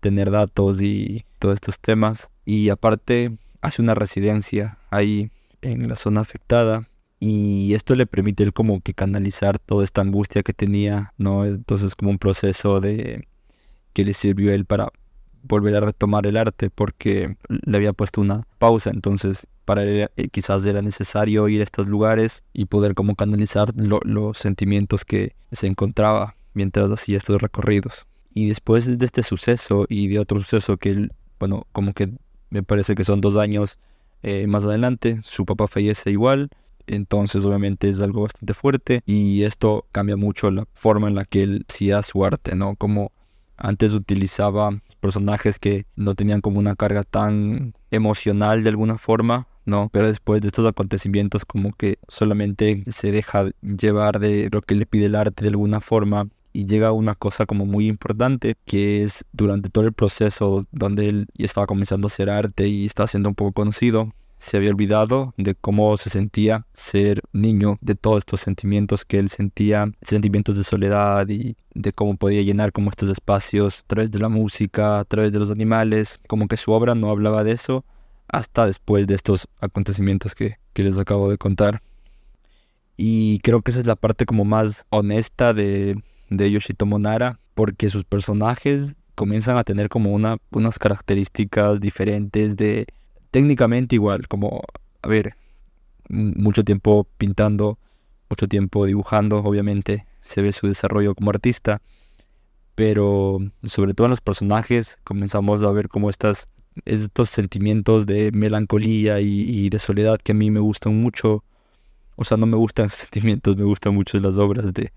tener 0.00 0.30
datos 0.30 0.80
y 0.82 1.24
todos 1.38 1.54
estos 1.54 1.80
temas. 1.80 2.30
Y 2.48 2.70
aparte 2.70 3.36
hace 3.60 3.82
una 3.82 3.94
residencia 3.94 4.78
ahí 4.88 5.30
en 5.60 5.86
la 5.86 5.96
zona 5.96 6.22
afectada 6.22 6.88
y 7.20 7.74
esto 7.74 7.94
le 7.94 8.06
permite 8.06 8.42
él 8.42 8.54
como 8.54 8.80
que 8.80 8.94
canalizar 8.94 9.58
toda 9.58 9.84
esta 9.84 10.00
angustia 10.00 10.42
que 10.42 10.54
tenía, 10.54 11.12
¿no? 11.18 11.44
Entonces 11.44 11.94
como 11.94 12.10
un 12.10 12.18
proceso 12.18 12.80
de 12.80 13.28
que 13.92 14.02
le 14.02 14.14
sirvió 14.14 14.50
a 14.50 14.54
él 14.54 14.64
para 14.64 14.90
volver 15.42 15.76
a 15.76 15.80
retomar 15.80 16.26
el 16.26 16.38
arte 16.38 16.70
porque 16.70 17.36
le 17.50 17.76
había 17.76 17.92
puesto 17.92 18.22
una 18.22 18.46
pausa, 18.58 18.88
entonces 18.94 19.46
para 19.66 19.82
él 19.82 20.08
eh, 20.16 20.28
quizás 20.28 20.64
era 20.64 20.80
necesario 20.80 21.50
ir 21.50 21.60
a 21.60 21.64
estos 21.64 21.86
lugares 21.86 22.44
y 22.54 22.64
poder 22.64 22.94
como 22.94 23.14
canalizar 23.14 23.74
los 23.76 24.38
sentimientos 24.38 25.04
que 25.04 25.36
se 25.52 25.66
encontraba 25.66 26.34
mientras 26.54 26.90
hacía 26.90 27.18
estos 27.18 27.42
recorridos. 27.42 28.06
Y 28.32 28.48
después 28.48 28.98
de 28.98 29.04
este 29.04 29.22
suceso 29.22 29.84
y 29.86 30.08
de 30.08 30.18
otro 30.18 30.38
suceso 30.38 30.78
que, 30.78 31.10
bueno, 31.38 31.66
como 31.72 31.92
que 31.92 32.08
me 32.50 32.62
parece 32.62 32.94
que 32.94 33.04
son 33.04 33.20
dos 33.20 33.36
años 33.36 33.78
eh, 34.22 34.46
más 34.46 34.64
adelante, 34.64 35.20
su 35.22 35.44
papá 35.44 35.66
fallece 35.66 36.10
igual, 36.10 36.50
entonces 36.86 37.44
obviamente 37.44 37.88
es 37.88 38.00
algo 38.00 38.22
bastante 38.22 38.54
fuerte 38.54 39.02
y 39.06 39.42
esto 39.42 39.86
cambia 39.92 40.16
mucho 40.16 40.50
la 40.50 40.66
forma 40.74 41.08
en 41.08 41.14
la 41.14 41.24
que 41.24 41.42
él 41.42 41.66
hacía 41.68 42.02
su 42.02 42.24
arte, 42.24 42.54
¿no? 42.54 42.76
Como 42.76 43.12
antes 43.56 43.92
utilizaba 43.92 44.80
personajes 45.00 45.58
que 45.58 45.86
no 45.96 46.14
tenían 46.14 46.40
como 46.40 46.58
una 46.58 46.76
carga 46.76 47.02
tan 47.02 47.74
emocional 47.90 48.62
de 48.64 48.70
alguna 48.70 48.98
forma 48.98 49.48
¿no? 49.68 49.90
Pero 49.92 50.06
después 50.08 50.40
de 50.40 50.48
estos 50.48 50.66
acontecimientos 50.66 51.44
como 51.44 51.72
que 51.72 51.98
solamente 52.08 52.82
se 52.86 53.12
deja 53.12 53.50
llevar 53.60 54.18
de 54.18 54.48
lo 54.50 54.62
que 54.62 54.74
le 54.74 54.86
pide 54.86 55.06
el 55.06 55.14
arte 55.14 55.44
de 55.44 55.50
alguna 55.50 55.80
forma 55.80 56.28
y 56.58 56.66
llega 56.66 56.90
una 56.90 57.14
cosa 57.14 57.46
como 57.46 57.66
muy 57.66 57.86
importante 57.86 58.56
que 58.64 59.04
es 59.04 59.24
durante 59.30 59.70
todo 59.70 59.84
el 59.84 59.92
proceso 59.92 60.64
donde 60.72 61.08
él 61.08 61.26
estaba 61.38 61.68
comenzando 61.68 62.06
a 62.06 62.10
hacer 62.10 62.28
arte 62.28 62.66
y 62.66 62.84
estaba 62.84 63.06
siendo 63.06 63.28
un 63.28 63.36
poco 63.36 63.52
conocido 63.52 64.12
se 64.38 64.56
había 64.56 64.70
olvidado 64.70 65.34
de 65.36 65.54
cómo 65.54 65.96
se 65.96 66.10
sentía 66.10 66.66
ser 66.72 67.22
niño, 67.32 67.78
de 67.80 67.94
todos 67.94 68.18
estos 68.18 68.40
sentimientos 68.40 69.04
que 69.04 69.20
él 69.20 69.28
sentía, 69.28 69.92
sentimientos 70.02 70.56
de 70.56 70.64
soledad 70.64 71.28
y 71.28 71.54
de 71.74 71.92
cómo 71.92 72.16
podía 72.16 72.42
llenar 72.42 72.72
como 72.72 72.90
estos 72.90 73.08
espacios 73.08 73.80
a 73.80 73.86
través 73.86 74.10
de 74.10 74.18
la 74.18 74.28
música, 74.28 74.98
a 74.98 75.04
través 75.04 75.32
de 75.32 75.38
los 75.38 75.52
animales, 75.52 76.18
como 76.26 76.48
que 76.48 76.56
su 76.56 76.72
obra 76.72 76.96
no 76.96 77.10
hablaba 77.10 77.44
de 77.44 77.52
eso, 77.52 77.84
hasta 78.26 78.66
después 78.66 79.06
de 79.06 79.14
estos 79.14 79.48
acontecimientos 79.60 80.34
que, 80.34 80.58
que 80.72 80.82
les 80.82 80.98
acabo 80.98 81.30
de 81.30 81.38
contar. 81.38 81.82
Y 82.96 83.38
creo 83.40 83.62
que 83.62 83.70
esa 83.70 83.80
es 83.80 83.86
la 83.86 83.96
parte 83.96 84.26
como 84.26 84.44
más 84.44 84.86
honesta 84.90 85.52
de, 85.52 86.00
de 86.30 86.50
Yoshitomo 86.50 86.98
Nara, 86.98 87.38
porque 87.54 87.90
sus 87.90 88.04
personajes 88.04 88.94
comienzan 89.14 89.58
a 89.58 89.64
tener 89.64 89.88
como 89.88 90.12
una, 90.12 90.38
unas 90.52 90.78
características 90.78 91.80
diferentes 91.80 92.56
de 92.56 92.86
técnicamente 93.30 93.96
igual, 93.96 94.28
como, 94.28 94.62
a 95.02 95.08
ver, 95.08 95.34
mucho 96.08 96.62
tiempo 96.62 97.06
pintando, 97.18 97.78
mucho 98.30 98.46
tiempo 98.46 98.86
dibujando, 98.86 99.38
obviamente 99.38 100.06
se 100.20 100.42
ve 100.42 100.52
su 100.52 100.66
desarrollo 100.68 101.14
como 101.14 101.30
artista, 101.30 101.82
pero 102.74 103.38
sobre 103.64 103.94
todo 103.94 104.06
en 104.06 104.10
los 104.10 104.20
personajes 104.20 104.98
comenzamos 105.02 105.62
a 105.62 105.70
ver 105.72 105.88
como 105.88 106.10
estas, 106.10 106.48
estos 106.84 107.28
sentimientos 107.28 108.06
de 108.06 108.30
melancolía 108.32 109.20
y, 109.20 109.68
de 109.68 109.78
soledad 109.80 110.20
que 110.22 110.32
a 110.32 110.34
mí 110.36 110.50
me 110.50 110.60
gustan 110.60 110.94
mucho. 111.00 111.42
O 112.14 112.24
sea, 112.24 112.36
no 112.36 112.46
me 112.46 112.56
gustan 112.56 112.88
sentimientos, 112.90 113.56
me 113.56 113.64
gustan 113.64 113.94
mucho 113.94 114.18
las 114.18 114.38
obras 114.38 114.72
de 114.72 114.92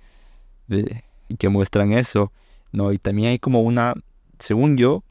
que 1.38 1.50
muestran 1.50 1.92
eso. 1.94 2.32
No, 2.72 2.92
y 2.94 2.98
también 2.98 3.30
hay 3.30 3.40
como 3.40 3.62
una, 3.62 3.94
según 4.40 4.78
yo, 4.78 5.04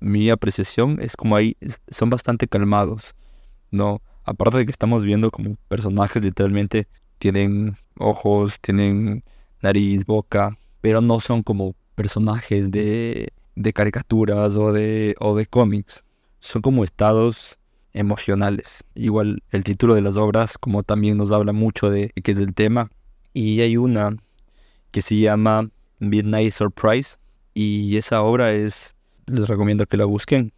mi 0.00 0.30
apreciación 0.30 0.98
es 1.00 1.16
como 1.16 1.36
ahí 1.36 1.56
son 1.88 2.10
bastante 2.10 2.48
calmados. 2.48 3.14
No, 3.70 4.02
aparte 4.24 4.58
de 4.58 4.66
que 4.66 4.72
estamos 4.72 5.04
viendo 5.04 5.30
como 5.30 5.54
personajes 5.68 6.22
literalmente 6.22 6.88
tienen 7.18 7.76
ojos, 7.98 8.58
tienen 8.60 9.22
nariz, 9.62 10.04
boca, 10.06 10.58
pero 10.80 11.00
no 11.00 11.20
son 11.20 11.42
como 11.42 11.74
personajes 11.94 12.70
de, 12.70 13.32
de 13.54 13.72
caricaturas 13.72 14.56
o 14.56 14.72
de, 14.72 15.14
o 15.20 15.36
de 15.36 15.46
cómics. 15.46 16.04
Son 16.40 16.62
como 16.62 16.82
estados 16.82 17.58
emocionales. 17.92 18.84
Igual 18.94 19.42
el 19.50 19.64
título 19.64 19.94
de 19.94 20.00
las 20.00 20.16
obras 20.16 20.56
como 20.56 20.82
también 20.82 21.18
nos 21.18 21.32
habla 21.32 21.52
mucho 21.52 21.90
de 21.90 22.10
qué 22.22 22.32
es 22.32 22.38
el 22.38 22.54
tema. 22.54 22.90
Y 23.34 23.60
hay 23.60 23.76
una 23.76 24.16
que 24.90 25.02
se 25.02 25.18
llama 25.18 25.70
Midnight 25.98 26.52
Surprise 26.52 27.18
y 27.54 27.96
esa 27.96 28.22
obra 28.22 28.52
es, 28.52 28.94
les 29.26 29.48
recomiendo 29.48 29.86
que 29.86 29.96
la 29.96 30.04
busquen. 30.04 30.52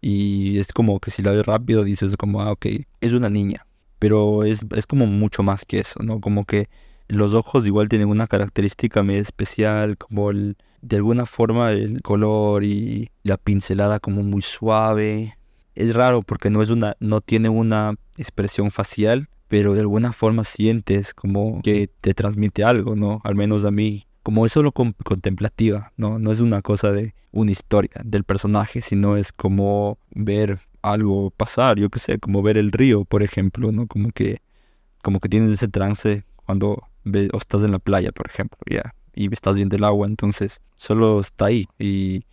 Y 0.00 0.58
es 0.58 0.72
como 0.72 0.98
que 1.00 1.10
si 1.10 1.22
la 1.22 1.32
ves 1.32 1.44
rápido 1.44 1.84
dices 1.84 2.16
como, 2.16 2.40
ah, 2.40 2.52
ok, 2.52 2.66
es 3.00 3.12
una 3.12 3.28
niña. 3.28 3.66
Pero 3.98 4.44
es, 4.44 4.60
es 4.74 4.86
como 4.86 5.06
mucho 5.06 5.42
más 5.42 5.64
que 5.66 5.80
eso, 5.80 6.02
¿no? 6.02 6.20
Como 6.20 6.46
que 6.46 6.68
los 7.08 7.34
ojos 7.34 7.66
igual 7.66 7.88
tienen 7.88 8.08
una 8.08 8.26
característica 8.26 9.02
medio 9.02 9.20
especial, 9.20 9.98
como 9.98 10.30
el, 10.30 10.56
de 10.80 10.96
alguna 10.96 11.26
forma 11.26 11.72
el 11.72 12.02
color 12.02 12.64
y 12.64 13.10
la 13.22 13.36
pincelada 13.36 14.00
como 14.00 14.22
muy 14.22 14.42
suave. 14.42 15.36
Es 15.74 15.94
raro 15.94 16.22
porque 16.22 16.50
no 16.50 16.62
es 16.62 16.70
una, 16.70 16.96
no 17.00 17.20
tiene 17.20 17.48
una 17.48 17.94
expresión 18.16 18.70
facial, 18.70 19.28
pero 19.50 19.74
de 19.74 19.80
alguna 19.80 20.12
forma 20.12 20.44
sientes 20.44 21.12
como 21.12 21.60
que 21.60 21.90
te 22.00 22.14
transmite 22.14 22.62
algo, 22.62 22.94
¿no? 22.94 23.20
Al 23.24 23.34
menos 23.34 23.64
a 23.64 23.72
mí, 23.72 24.06
como 24.22 24.46
es 24.46 24.52
solo 24.52 24.70
contemplativa, 24.70 25.92
¿no? 25.96 26.20
No 26.20 26.30
es 26.30 26.38
una 26.38 26.62
cosa 26.62 26.92
de 26.92 27.14
una 27.32 27.50
historia 27.50 27.90
del 28.04 28.22
personaje, 28.22 28.80
sino 28.80 29.16
es 29.16 29.32
como 29.32 29.98
ver 30.12 30.60
algo 30.82 31.30
pasar, 31.30 31.80
yo 31.80 31.90
qué 31.90 31.98
sé, 31.98 32.20
como 32.20 32.42
ver 32.42 32.58
el 32.58 32.70
río, 32.70 33.04
por 33.04 33.24
ejemplo, 33.24 33.72
¿no? 33.72 33.88
Como 33.88 34.12
que, 34.12 34.40
como 35.02 35.18
que 35.18 35.28
tienes 35.28 35.50
ese 35.50 35.66
trance 35.66 36.22
cuando 36.46 36.84
o 37.32 37.36
estás 37.36 37.64
en 37.64 37.72
la 37.72 37.80
playa, 37.80 38.12
por 38.12 38.28
ejemplo, 38.28 38.58
ya, 38.70 38.94
y 39.16 39.34
estás 39.34 39.56
viendo 39.56 39.74
el 39.74 39.82
agua, 39.82 40.06
entonces 40.06 40.60
solo 40.76 41.18
está 41.18 41.46
ahí. 41.46 41.66
Y, 41.76 42.24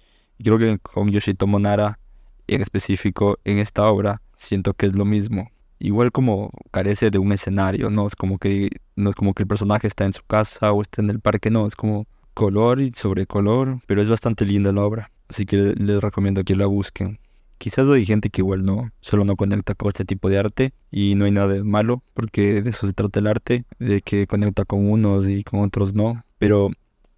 creo 0.44 0.60
que 0.60 0.78
con 0.78 1.10
Yoshitomo 1.10 1.58
Nara, 1.58 1.98
en 2.46 2.62
específico 2.62 3.40
en 3.44 3.58
esta 3.58 3.88
obra, 3.90 4.22
siento 4.36 4.76
que 4.76 4.86
es 4.86 4.96
lo 4.96 5.04
mismo. 5.04 5.50
Igual 5.80 6.12
como 6.12 6.52
carece 6.72 7.12
de 7.12 7.20
un 7.20 7.32
escenario, 7.32 7.90
no 7.90 8.08
es 8.08 8.16
como 8.16 8.40
que 8.40 8.70
no 8.96 9.12
es 9.12 9.16
como 9.16 9.34
que 9.34 9.44
el 9.44 9.48
personaje 9.48 9.88
está 9.88 10.06
en 10.06 10.14
su 10.14 10.24
casa 10.24 10.72
o 10.72 10.82
está 10.82 11.02
en 11.02 11.10
el 11.10 11.20
parque, 11.20 11.52
no, 11.52 11.68
es 11.68 11.76
como 11.76 12.08
color 12.34 12.82
y 12.82 12.92
sobre 12.92 13.26
color, 13.26 13.80
pero 13.88 14.02
es 14.02 14.10
bastante 14.10 14.46
linda 14.46 14.72
la 14.72 14.84
obra, 14.84 15.12
así 15.28 15.46
que 15.46 15.58
les 15.58 16.02
recomiendo 16.02 16.44
que 16.44 16.56
la 16.56 16.66
busquen. 16.66 17.20
Quizás 17.58 17.90
hay 17.90 18.06
gente 18.06 18.30
que 18.30 18.42
igual 18.42 18.64
no, 18.64 18.92
solo 19.02 19.26
no 19.26 19.36
conecta 19.36 19.74
con 19.74 19.88
este 19.88 20.06
tipo 20.06 20.30
de 20.30 20.38
arte 20.38 20.74
y 20.92 21.16
no 21.16 21.26
hay 21.26 21.32
nada 21.32 21.48
de 21.48 21.64
malo 21.64 22.04
porque 22.14 22.62
de 22.62 22.70
eso 22.70 22.86
se 22.86 22.94
trata 22.94 23.20
el 23.20 23.28
arte, 23.28 23.66
de 23.80 24.02
que 24.02 24.28
conecta 24.28 24.66
con 24.66 24.90
unos 24.90 25.28
y 25.28 25.44
con 25.44 25.62
otros 25.62 25.96
no. 25.96 26.24
Pero 26.38 26.70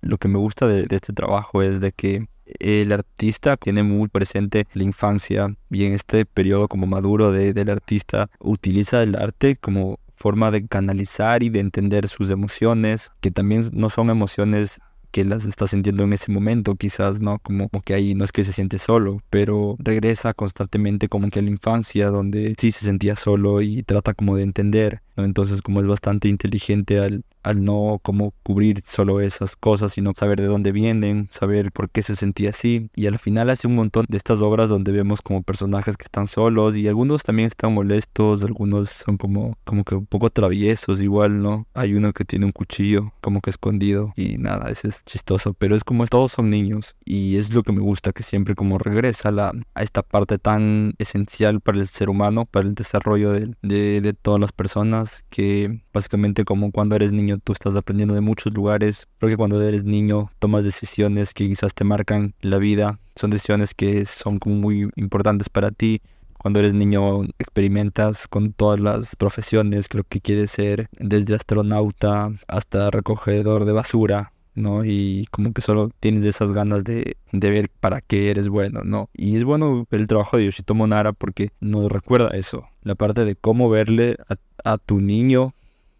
lo 0.01 0.17
que 0.17 0.29
me 0.29 0.37
gusta 0.37 0.67
de, 0.67 0.87
este 0.89 1.11
trabajo 1.11 1.61
es 1.61 1.81
de 1.81 1.91
que 1.91 2.27
el 2.59 2.91
artista 2.91 3.57
tiene 3.57 3.83
muy 3.83 4.07
presente 4.07 4.67
la 4.73 4.83
infancia 4.83 5.55
y 5.69 5.85
en 5.85 5.93
este 5.93 6.25
periodo 6.25 6.67
como 6.67 6.87
maduro 6.87 7.31
de, 7.31 7.53
del 7.53 7.69
artista 7.69 8.29
utiliza 8.39 9.03
el 9.03 9.15
arte 9.15 9.55
como 9.55 9.99
forma 10.15 10.51
de 10.51 10.67
canalizar 10.67 11.43
y 11.43 11.49
de 11.49 11.59
entender 11.59 12.07
sus 12.09 12.29
emociones, 12.29 13.11
que 13.21 13.31
también 13.31 13.69
no 13.71 13.89
son 13.89 14.09
emociones 14.09 14.81
que 15.11 15.23
las 15.23 15.45
está 15.45 15.67
sintiendo 15.67 16.03
en 16.03 16.13
ese 16.13 16.31
momento, 16.31 16.75
quizás, 16.75 17.19
¿no? 17.19 17.39
Como, 17.39 17.69
que 17.83 17.93
ahí 17.93 18.13
no 18.13 18.25
es 18.25 18.31
que 18.31 18.43
se 18.43 18.51
siente 18.51 18.77
solo, 18.77 19.21
pero 19.29 19.75
regresa 19.79 20.33
constantemente 20.33 21.09
como 21.09 21.29
que 21.29 21.39
a 21.39 21.41
la 21.41 21.49
infancia, 21.49 22.09
donde 22.09 22.53
sí 22.59 22.71
se 22.71 22.85
sentía 22.85 23.15
solo 23.15 23.61
y 23.61 23.83
trata 23.83 24.13
como 24.13 24.35
de 24.35 24.43
entender, 24.43 25.01
Entonces 25.23 25.61
como 25.61 25.79
es 25.79 25.87
bastante 25.87 26.27
inteligente 26.27 26.99
al, 26.99 27.23
al 27.43 27.63
no 27.63 27.99
como 28.01 28.33
cubrir 28.43 28.81
solo 28.83 29.21
esas 29.21 29.55
cosas, 29.55 29.93
sino 29.93 30.13
saber 30.15 30.41
de 30.41 30.47
dónde 30.47 30.71
vienen, 30.71 31.27
saber 31.29 31.71
por 31.71 31.89
qué 31.89 32.01
se 32.01 32.15
sentía 32.15 32.51
así. 32.51 32.89
Y 32.95 33.07
al 33.07 33.19
final 33.19 33.49
hace 33.49 33.67
un 33.67 33.75
montón 33.75 34.05
de 34.09 34.17
estas 34.17 34.41
obras 34.41 34.69
donde 34.69 34.91
vemos 34.91 35.21
como 35.21 35.43
personajes 35.43 35.97
que 35.97 36.03
están 36.03 36.27
solos 36.27 36.75
y 36.77 36.87
algunos 36.87 37.23
también 37.23 37.47
están 37.47 37.73
molestos, 37.73 38.43
algunos 38.43 38.89
son 38.89 39.17
como, 39.17 39.57
como 39.63 39.83
que 39.83 39.95
un 39.95 40.05
poco 40.05 40.29
traviesos 40.29 41.01
igual, 41.01 41.41
¿no? 41.41 41.67
Hay 41.73 41.93
uno 41.93 42.13
que 42.13 42.25
tiene 42.25 42.45
un 42.45 42.51
cuchillo 42.51 43.13
como 43.21 43.41
que 43.41 43.49
escondido 43.49 44.13
y 44.15 44.37
nada, 44.37 44.69
ese 44.69 44.89
es 44.89 45.03
chistoso, 45.05 45.53
pero 45.53 45.75
es 45.75 45.83
como 45.83 46.05
todos 46.07 46.31
son 46.33 46.49
niños 46.49 46.95
y 47.05 47.37
es 47.37 47.53
lo 47.53 47.63
que 47.63 47.71
me 47.71 47.81
gusta, 47.81 48.11
que 48.11 48.23
siempre 48.23 48.55
como 48.55 48.77
regresa 48.77 49.31
la, 49.31 49.53
a 49.73 49.83
esta 49.83 50.01
parte 50.03 50.37
tan 50.37 50.93
esencial 50.97 51.61
para 51.61 51.79
el 51.79 51.87
ser 51.87 52.09
humano, 52.09 52.45
para 52.45 52.67
el 52.67 52.75
desarrollo 52.75 53.31
de, 53.31 53.53
de, 53.61 54.01
de 54.01 54.13
todas 54.13 54.39
las 54.39 54.51
personas, 54.51 55.08
que 55.29 55.81
básicamente 55.93 56.45
como 56.45 56.71
cuando 56.71 56.95
eres 56.95 57.11
niño 57.11 57.37
tú 57.37 57.53
estás 57.53 57.75
aprendiendo 57.75 58.15
de 58.15 58.21
muchos 58.21 58.53
lugares, 58.53 59.07
porque 59.17 59.37
cuando 59.37 59.61
eres 59.61 59.83
niño 59.83 60.31
tomas 60.39 60.63
decisiones 60.63 61.33
que 61.33 61.47
quizás 61.47 61.73
te 61.73 61.83
marcan 61.83 62.33
la 62.41 62.57
vida, 62.57 62.99
son 63.15 63.29
decisiones 63.29 63.73
que 63.73 64.05
son 64.05 64.39
como 64.39 64.55
muy 64.55 64.89
importantes 64.95 65.49
para 65.49 65.71
ti. 65.71 66.01
Cuando 66.37 66.59
eres 66.59 66.73
niño 66.73 67.23
experimentas 67.37 68.27
con 68.27 68.53
todas 68.53 68.79
las 68.79 69.15
profesiones, 69.17 69.89
creo 69.89 70.05
que 70.07 70.21
quieres 70.21 70.51
ser 70.51 70.87
desde 70.97 71.35
astronauta 71.35 72.31
hasta 72.47 72.91
recogedor 72.91 73.65
de 73.65 73.73
basura, 73.73 74.31
¿no? 74.59 74.85
Y 74.85 75.27
como 75.31 75.53
que 75.53 75.61
solo 75.61 75.89
tienes 75.99 76.25
esas 76.25 76.51
ganas 76.51 76.83
de, 76.83 77.17
de, 77.31 77.49
ver 77.49 77.69
para 77.79 78.01
qué 78.01 78.31
eres 78.31 78.47
bueno, 78.49 78.81
¿no? 78.83 79.09
Y 79.13 79.37
es 79.37 79.43
bueno 79.43 79.87
el 79.91 80.07
trabajo 80.07 80.37
de 80.37 80.45
Yoshitomo 80.45 80.87
Nara 80.87 81.13
porque 81.13 81.51
nos 81.59 81.91
recuerda 81.91 82.29
eso, 82.29 82.67
la 82.83 82.95
parte 82.95 83.25
de 83.25 83.35
cómo 83.35 83.69
verle 83.69 84.17
a, 84.63 84.77
tu 84.77 85.01
niño 85.01 85.53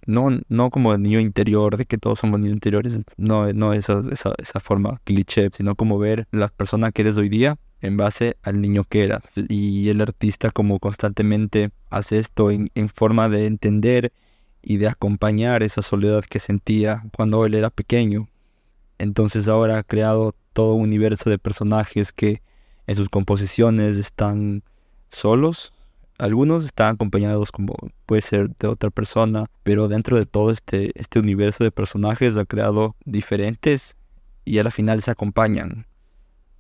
no, 0.05 0.29
no 0.47 0.69
como 0.69 0.97
niño 0.97 1.19
interior, 1.19 1.77
de 1.77 1.85
que 1.85 1.97
todos 1.97 2.19
somos 2.19 2.39
niños 2.39 2.55
interiores, 2.55 3.01
no, 3.17 3.51
no 3.53 3.73
esa, 3.73 4.01
esa, 4.11 4.33
esa 4.37 4.59
forma 4.59 5.01
cliché, 5.03 5.49
sino 5.51 5.75
como 5.75 5.99
ver 5.99 6.27
la 6.31 6.47
persona 6.47 6.91
que 6.91 7.03
eres 7.03 7.17
hoy 7.17 7.29
día 7.29 7.57
en 7.81 7.95
base 7.97 8.37
al 8.41 8.61
niño 8.61 8.83
que 8.83 9.03
eras. 9.03 9.23
Y 9.47 9.89
el 9.89 10.01
artista 10.01 10.51
como 10.51 10.79
constantemente 10.79 11.69
hace 11.89 12.19
esto 12.19 12.49
en 12.51 12.89
forma 12.89 13.29
de 13.29 13.45
entender 13.45 14.11
y 14.61 14.77
de 14.77 14.87
acompañar 14.87 15.63
esa 15.63 15.81
soledad 15.81 16.23
que 16.23 16.39
sentía 16.39 17.03
cuando 17.15 17.45
él 17.45 17.53
era 17.55 17.69
pequeño. 17.69 18.27
Entonces 18.99 19.47
ahora 19.47 19.79
ha 19.79 19.83
creado 19.83 20.35
todo 20.53 20.75
un 20.75 20.83
universo 20.83 21.29
de 21.29 21.39
personajes 21.39 22.11
que 22.11 22.43
en 22.85 22.95
sus 22.95 23.09
composiciones 23.09 23.97
están 23.97 24.63
solos, 25.07 25.73
algunos 26.19 26.65
están 26.65 26.95
acompañados 26.95 27.51
como 27.51 27.75
puede 28.05 28.21
ser 28.21 28.49
de 28.57 28.67
otra 28.67 28.89
persona, 28.89 29.45
pero 29.63 29.87
dentro 29.87 30.17
de 30.17 30.25
todo 30.25 30.51
este, 30.51 30.91
este 30.99 31.17
universo 31.17 31.63
de 31.63 31.71
personajes 31.71 32.37
ha 32.37 32.45
creado 32.45 32.95
diferentes 33.05 33.95
y 34.43 34.59
a 34.59 34.63
la 34.63 34.71
final 34.71 35.01
se 35.01 35.11
acompañan. 35.11 35.87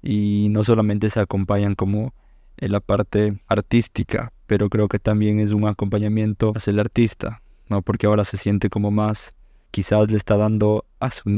Y 0.01 0.47
no 0.51 0.63
solamente 0.63 1.09
se 1.09 1.19
acompañan 1.19 1.75
como 1.75 2.13
en 2.55 2.71
la 2.71 2.79
parte 2.79 3.41
artística, 3.47 4.31
pero 4.47 4.69
creo 4.69 4.87
que 4.87 4.99
también 4.99 5.39
es 5.39 5.51
un 5.51 5.67
acompañamiento 5.67 6.53
hacia 6.55 6.71
el 6.71 6.79
artista, 6.79 7.41
¿no? 7.67 7.81
Porque 7.81 8.07
ahora 8.07 8.23
se 8.23 8.37
siente 8.37 8.69
como 8.69 8.91
más, 8.91 9.35
quizás 9.71 10.09
le 10.11 10.17
está 10.17 10.37
dando 10.37 10.85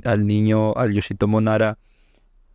al 0.04 0.28
niño, 0.28 0.74
al 0.76 0.94
Yoshitomo 0.94 1.42
Nara, 1.42 1.78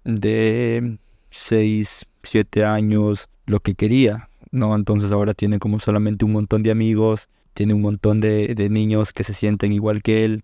de 0.05 0.99
6, 1.31 2.07
7 2.23 2.65
años, 2.65 3.29
lo 3.47 3.61
que 3.61 3.75
quería, 3.75 4.29
¿no? 4.51 4.75
Entonces 4.75 5.13
ahora 5.13 5.35
tiene 5.35 5.59
como 5.59 5.79
solamente 5.79 6.25
un 6.25 6.33
montón 6.33 6.63
de 6.63 6.71
amigos, 6.71 7.29
tiene 7.55 7.75
un 7.75 7.83
montón 7.83 8.21
de, 8.21 8.55
de 8.55 8.69
niños 8.69 9.13
que 9.13 9.25
se 9.25 9.33
sienten 9.33 9.73
igual 9.73 10.03
que 10.03 10.25
él, 10.25 10.43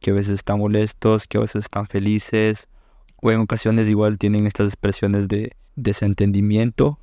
que 0.00 0.10
a 0.10 0.14
veces 0.14 0.34
están 0.34 0.58
molestos, 0.58 1.26
que 1.26 1.38
a 1.38 1.40
veces 1.40 1.64
están 1.64 1.86
felices, 1.86 2.68
o 3.22 3.30
en 3.30 3.40
ocasiones 3.40 3.88
igual 3.88 4.18
tienen 4.18 4.46
estas 4.46 4.68
expresiones 4.68 5.28
de 5.28 5.52
desentendimiento 5.76 6.98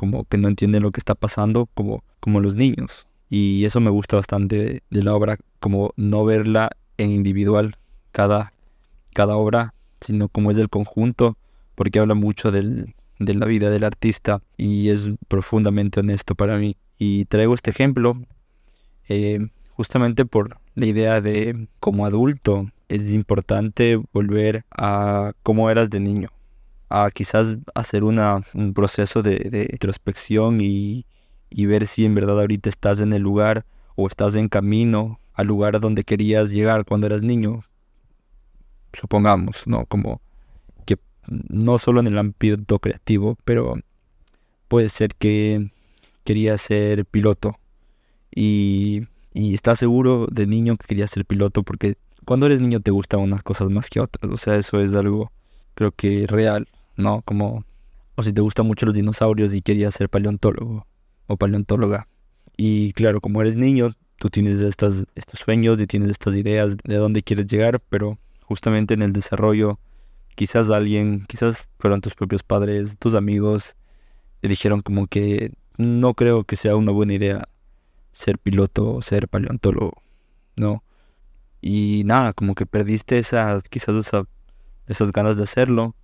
como 0.00 0.24
que 0.24 0.38
no 0.38 0.48
entienden 0.48 0.82
lo 0.82 0.92
que 0.92 1.00
está 1.00 1.14
pasando, 1.14 1.68
como, 1.74 2.02
como 2.20 2.40
los 2.40 2.54
niños. 2.54 3.06
Y 3.28 3.66
eso 3.66 3.80
me 3.80 3.90
gusta 3.90 4.16
bastante 4.16 4.82
de, 4.88 5.02
la 5.02 5.14
obra, 5.14 5.36
como 5.58 5.92
no 5.96 6.24
verla 6.24 6.70
en 7.02 7.10
individual 7.10 7.76
cada, 8.12 8.52
cada 9.14 9.36
obra, 9.36 9.74
sino 10.00 10.28
como 10.28 10.50
es 10.50 10.56
del 10.56 10.68
conjunto, 10.68 11.36
porque 11.74 11.98
habla 11.98 12.14
mucho 12.14 12.50
del, 12.50 12.94
de 13.18 13.34
la 13.34 13.46
vida 13.46 13.70
del 13.70 13.84
artista 13.84 14.42
y 14.56 14.90
es 14.90 15.10
profundamente 15.28 16.00
honesto 16.00 16.34
para 16.34 16.58
mí. 16.58 16.76
Y 16.98 17.24
traigo 17.26 17.54
este 17.54 17.70
ejemplo 17.70 18.14
eh, 19.08 19.48
justamente 19.70 20.26
por 20.26 20.58
la 20.74 20.86
idea 20.86 21.20
de 21.20 21.68
como 21.80 22.06
adulto 22.06 22.70
es 22.88 23.12
importante 23.12 24.00
volver 24.12 24.64
a 24.70 25.32
cómo 25.42 25.70
eras 25.70 25.90
de 25.90 26.00
niño, 26.00 26.30
a 26.88 27.10
quizás 27.10 27.56
hacer 27.74 28.04
una, 28.04 28.42
un 28.52 28.74
proceso 28.74 29.22
de, 29.22 29.38
de 29.38 29.68
introspección 29.70 30.60
y, 30.60 31.06
y 31.48 31.66
ver 31.66 31.86
si 31.86 32.04
en 32.04 32.14
verdad 32.14 32.40
ahorita 32.40 32.68
estás 32.68 33.00
en 33.00 33.12
el 33.12 33.22
lugar 33.22 33.64
o 33.96 34.06
estás 34.06 34.34
en 34.34 34.48
camino 34.48 35.18
al 35.40 35.46
lugar 35.46 35.74
a 35.76 35.78
donde 35.78 36.04
querías 36.04 36.50
llegar 36.50 36.84
cuando 36.84 37.06
eras 37.06 37.22
niño. 37.22 37.64
Supongamos, 38.92 39.66
¿no? 39.66 39.86
Como 39.86 40.20
que 40.84 40.98
no 41.26 41.78
solo 41.78 42.00
en 42.00 42.08
el 42.08 42.18
ámbito 42.18 42.78
creativo, 42.78 43.38
pero 43.44 43.76
puede 44.68 44.88
ser 44.88 45.14
que 45.14 45.70
querías 46.24 46.60
ser 46.60 47.06
piloto 47.06 47.58
y, 48.34 49.06
y 49.32 49.54
estás 49.54 49.78
seguro 49.78 50.26
de 50.30 50.46
niño 50.46 50.76
que 50.76 50.86
querías 50.86 51.10
ser 51.10 51.24
piloto 51.24 51.62
porque 51.62 51.96
cuando 52.26 52.46
eres 52.46 52.60
niño 52.60 52.80
te 52.80 52.90
gustan 52.90 53.20
unas 53.20 53.42
cosas 53.42 53.70
más 53.70 53.88
que 53.88 54.00
otras. 54.00 54.30
O 54.30 54.36
sea, 54.36 54.56
eso 54.56 54.80
es 54.80 54.92
algo 54.92 55.32
creo 55.74 55.92
que 55.92 56.26
real, 56.26 56.68
¿no? 56.96 57.22
Como, 57.22 57.64
o 58.14 58.22
si 58.22 58.34
te 58.34 58.42
gustan 58.42 58.66
mucho 58.66 58.84
los 58.84 58.94
dinosaurios 58.94 59.54
y 59.54 59.62
querías 59.62 59.94
ser 59.94 60.10
paleontólogo 60.10 60.86
o 61.26 61.36
paleontóloga. 61.38 62.08
Y 62.58 62.92
claro, 62.92 63.22
como 63.22 63.40
eres 63.40 63.56
niño, 63.56 63.96
tú 64.20 64.28
tienes 64.28 64.60
estas, 64.60 65.06
estos 65.14 65.40
sueños 65.40 65.80
y 65.80 65.86
tienes 65.86 66.10
estas 66.10 66.36
ideas 66.36 66.76
de 66.76 66.96
dónde 66.96 67.22
quieres 67.22 67.46
llegar, 67.46 67.80
pero 67.88 68.18
justamente 68.42 68.92
en 68.92 69.00
el 69.00 69.14
desarrollo, 69.14 69.78
quizás 70.34 70.68
alguien, 70.68 71.24
quizás 71.26 71.70
fueron 71.78 72.02
tus 72.02 72.14
propios 72.14 72.42
padres, 72.42 72.98
tus 72.98 73.14
amigos, 73.14 73.76
te 74.42 74.48
dijeron 74.48 74.82
como 74.82 75.06
que 75.06 75.54
no 75.78 76.12
creo 76.12 76.44
que 76.44 76.56
sea 76.56 76.76
una 76.76 76.92
buena 76.92 77.14
idea 77.14 77.48
ser 78.12 78.38
piloto 78.38 78.92
o 78.96 79.00
ser 79.00 79.26
paleontólogo, 79.26 80.02
¿no? 80.54 80.84
Y 81.62 82.02
nada, 82.04 82.34
como 82.34 82.54
que 82.54 82.66
perdiste 82.66 83.18
esas, 83.18 83.62
quizás 83.70 84.12
esas 84.86 85.12
ganas 85.12 85.38
de 85.38 85.44
hacerlo. 85.44 85.94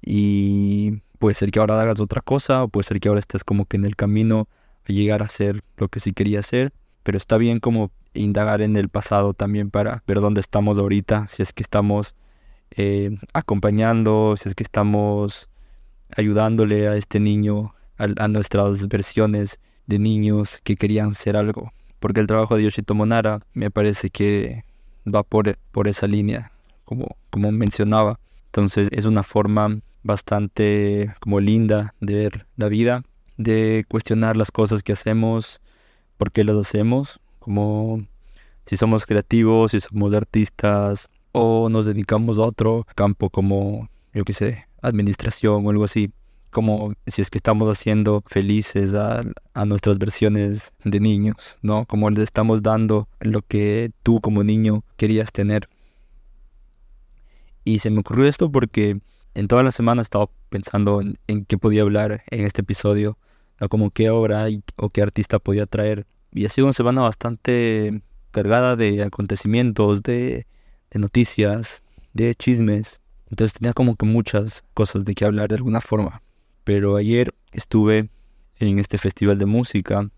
Y 0.00 1.00
puede 1.18 1.34
ser 1.34 1.50
que 1.50 1.58
ahora 1.58 1.80
hagas 1.80 1.98
otra 1.98 2.20
cosa, 2.20 2.62
o 2.62 2.68
puede 2.68 2.86
ser 2.86 3.00
que 3.00 3.08
ahora 3.08 3.18
estés 3.18 3.42
como 3.42 3.64
que 3.64 3.78
en 3.78 3.84
el 3.84 3.96
camino 3.96 4.46
a 4.88 4.92
llegar 4.92 5.22
a 5.22 5.26
hacer 5.26 5.64
lo 5.76 5.88
que 5.88 5.98
sí 5.98 6.12
quería 6.12 6.38
hacer. 6.38 6.72
Pero 7.02 7.18
está 7.18 7.36
bien 7.36 7.60
como 7.60 7.90
indagar 8.14 8.62
en 8.62 8.76
el 8.76 8.88
pasado 8.88 9.34
también 9.34 9.70
para 9.70 10.02
ver 10.06 10.20
dónde 10.20 10.40
estamos 10.40 10.78
ahorita, 10.78 11.26
si 11.28 11.42
es 11.42 11.52
que 11.52 11.62
estamos 11.62 12.14
eh, 12.70 13.16
acompañando, 13.32 14.34
si 14.36 14.48
es 14.48 14.54
que 14.54 14.62
estamos 14.62 15.48
ayudándole 16.16 16.88
a 16.88 16.96
este 16.96 17.20
niño, 17.20 17.74
a, 17.98 18.28
nuestras 18.28 18.88
versiones 18.88 19.60
de 19.86 19.98
niños 19.98 20.60
que 20.64 20.76
querían 20.76 21.14
ser 21.14 21.36
algo. 21.36 21.72
Porque 22.00 22.20
el 22.20 22.26
trabajo 22.26 22.56
de 22.56 22.64
Yoshito 22.64 22.94
Monara 22.94 23.40
me 23.54 23.70
parece 23.70 24.10
que 24.10 24.64
va 25.06 25.22
por, 25.22 25.56
por 25.70 25.88
esa 25.88 26.06
línea, 26.06 26.52
como, 26.84 27.16
como 27.30 27.52
mencionaba. 27.52 28.18
Entonces 28.46 28.88
es 28.92 29.06
una 29.06 29.22
forma 29.22 29.80
bastante 30.02 31.14
como 31.20 31.40
linda 31.40 31.94
de 32.00 32.14
ver 32.14 32.46
la 32.56 32.68
vida, 32.68 33.04
de 33.36 33.84
cuestionar 33.88 34.36
las 34.36 34.50
cosas 34.50 34.82
que 34.82 34.92
hacemos, 34.92 35.60
por 36.22 36.30
qué 36.30 36.44
las 36.44 36.56
hacemos, 36.56 37.18
como 37.40 38.06
si 38.64 38.76
somos 38.76 39.06
creativos, 39.06 39.72
si 39.72 39.80
somos 39.80 40.14
artistas 40.14 41.10
o 41.32 41.68
nos 41.68 41.84
dedicamos 41.84 42.38
a 42.38 42.42
otro 42.42 42.86
campo 42.94 43.28
como, 43.28 43.88
yo 44.14 44.22
qué 44.24 44.32
sé, 44.32 44.68
administración 44.82 45.66
o 45.66 45.70
algo 45.70 45.82
así 45.82 46.12
como 46.50 46.92
si 47.08 47.22
es 47.22 47.28
que 47.28 47.38
estamos 47.38 47.68
haciendo 47.76 48.22
felices 48.28 48.94
a, 48.94 49.24
nuestras 49.64 49.98
versiones 49.98 50.72
de 50.84 51.00
niños, 51.00 51.58
¿no? 51.60 51.86
Como 51.86 52.08
les 52.08 52.22
estamos 52.22 52.62
dando 52.62 53.08
lo 53.18 53.42
que 53.42 53.90
tú 54.04 54.20
como 54.20 54.44
niño 54.44 54.84
querías 54.96 55.32
tener. 55.32 55.68
Y 57.64 57.80
se 57.80 57.90
me 57.90 57.98
ocurrió 57.98 58.26
esto 58.26 58.48
porque 58.48 59.00
en 59.34 59.48
toda 59.48 59.64
la 59.64 59.72
semana 59.72 60.02
estaba 60.02 60.28
pensando 60.50 61.02
en, 61.26 61.44
qué 61.46 61.58
podía 61.58 61.82
hablar 61.82 62.22
en 62.30 62.46
este 62.46 62.60
episodio, 62.60 63.18
como 63.68 63.90
qué 63.90 64.10
obra 64.10 64.46
o 64.76 64.90
qué 64.90 65.02
artista 65.02 65.38
podía 65.38 65.66
traer. 65.66 66.06
Y 66.32 66.46
ha 66.46 66.48
sido 66.48 66.66
una 66.66 66.72
semana 66.72 67.02
bastante 67.02 68.02
cargada 68.30 68.76
de 68.76 69.02
acontecimientos, 69.02 70.02
de, 70.02 70.46
noticias, 70.94 71.82
de 72.12 72.34
chismes. 72.34 73.00
Entonces 73.30 73.58
tenía 73.58 73.72
como 73.72 73.96
que 73.96 74.06
muchas 74.06 74.64
cosas 74.74 75.04
de 75.04 75.14
qué 75.14 75.24
hablar 75.24 75.48
de 75.48 75.56
alguna 75.56 75.80
forma. 75.80 76.22
Pero 76.64 76.96
ayer 76.96 77.34
estuve 77.52 78.08
en 78.58 78.78
este 78.78 78.98
festival 78.98 79.38
de 79.38 79.46
música, 79.46 80.10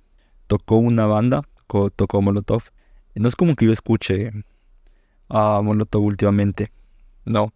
tocó 0.47 0.77
una 0.77 1.07
banda, 1.07 1.43
tocó, 1.67 2.23
Molotov. 2.23 2.63
No 3.15 3.29
es 3.29 3.37
como 3.37 3.55
que 3.55 3.67
yo 3.67 3.73
escuche 3.73 4.33
a 5.29 5.61
Molotov 5.63 6.03
últimamente, 6.03 6.71
no. 7.25 7.53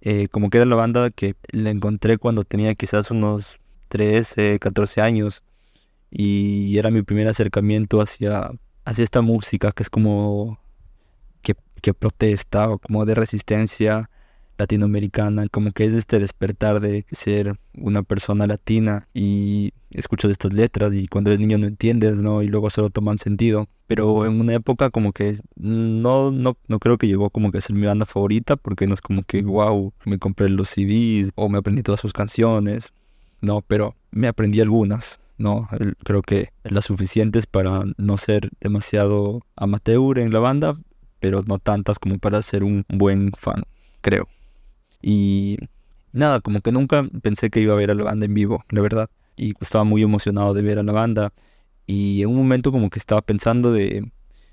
Eh, 0.00 0.28
como 0.28 0.50
que 0.50 0.58
era 0.58 0.66
la 0.66 0.74
banda 0.74 1.10
que 1.10 1.36
la 1.52 1.70
encontré 1.70 2.18
cuando 2.18 2.44
tenía 2.44 2.74
quizás 2.74 3.10
unos 3.10 3.60
13, 3.92 4.58
14 4.58 5.02
años 5.02 5.42
y 6.10 6.78
era 6.78 6.90
mi 6.90 7.02
primer 7.02 7.28
acercamiento 7.28 8.00
hacia, 8.00 8.50
hacia 8.86 9.04
esta 9.04 9.20
música 9.20 9.70
que 9.72 9.82
es 9.82 9.90
como 9.90 10.58
que, 11.42 11.54
que 11.82 11.92
protesta 11.92 12.70
o 12.70 12.78
como 12.78 13.04
de 13.04 13.14
resistencia 13.14 14.08
latinoamericana, 14.56 15.46
como 15.48 15.72
que 15.72 15.84
es 15.84 15.92
este 15.92 16.18
despertar 16.18 16.80
de 16.80 17.04
ser 17.10 17.58
una 17.74 18.02
persona 18.02 18.46
latina 18.46 19.08
y 19.12 19.74
escuchas 19.90 20.30
estas 20.30 20.54
letras 20.54 20.94
y 20.94 21.06
cuando 21.06 21.28
eres 21.30 21.40
niño 21.40 21.58
no 21.58 21.66
entiendes, 21.66 22.22
¿no? 22.22 22.42
Y 22.42 22.48
luego 22.48 22.70
solo 22.70 22.88
toman 22.88 23.18
sentido. 23.18 23.68
Pero 23.86 24.24
en 24.24 24.40
una 24.40 24.54
época 24.54 24.88
como 24.88 25.12
que 25.12 25.36
no, 25.56 26.30
no, 26.30 26.56
no 26.66 26.78
creo 26.78 26.96
que 26.96 27.08
llegó 27.08 27.28
como 27.28 27.52
que 27.52 27.58
a 27.58 27.60
ser 27.60 27.76
mi 27.76 27.86
banda 27.86 28.06
favorita 28.06 28.56
porque 28.56 28.86
no 28.86 28.94
es 28.94 29.02
como 29.02 29.22
que, 29.22 29.42
wow, 29.42 29.92
me 30.06 30.18
compré 30.18 30.48
los 30.48 30.70
CDs 30.70 31.30
o 31.34 31.50
me 31.50 31.58
aprendí 31.58 31.82
todas 31.82 32.00
sus 32.00 32.14
canciones, 32.14 32.92
no, 33.42 33.60
pero 33.60 33.96
me 34.10 34.28
aprendí 34.28 34.60
algunas. 34.60 35.20
No, 35.36 35.68
creo 36.04 36.22
que 36.22 36.50
las 36.62 36.84
suficientes 36.84 37.46
para 37.46 37.82
no 37.96 38.16
ser 38.16 38.50
demasiado 38.60 39.42
amateur 39.56 40.18
en 40.18 40.32
la 40.32 40.38
banda, 40.38 40.78
pero 41.18 41.42
no 41.42 41.58
tantas 41.58 41.98
como 41.98 42.18
para 42.18 42.40
ser 42.42 42.62
un 42.62 42.84
buen 42.88 43.32
fan, 43.32 43.64
creo. 44.00 44.28
Y 45.02 45.58
nada, 46.12 46.40
como 46.40 46.60
que 46.60 46.70
nunca 46.70 47.04
pensé 47.22 47.50
que 47.50 47.60
iba 47.60 47.72
a 47.74 47.76
ver 47.76 47.90
a 47.90 47.94
la 47.94 48.04
banda 48.04 48.26
en 48.26 48.34
vivo, 48.34 48.64
la 48.70 48.80
verdad. 48.80 49.10
Y 49.36 49.54
estaba 49.60 49.82
muy 49.82 50.02
emocionado 50.02 50.54
de 50.54 50.62
ver 50.62 50.78
a 50.78 50.84
la 50.84 50.92
banda. 50.92 51.32
Y 51.86 52.22
en 52.22 52.28
un 52.28 52.36
momento 52.36 52.70
como 52.70 52.88
que 52.88 53.00
estaba 53.00 53.22
pensando 53.22 53.72
de, 53.72 54.08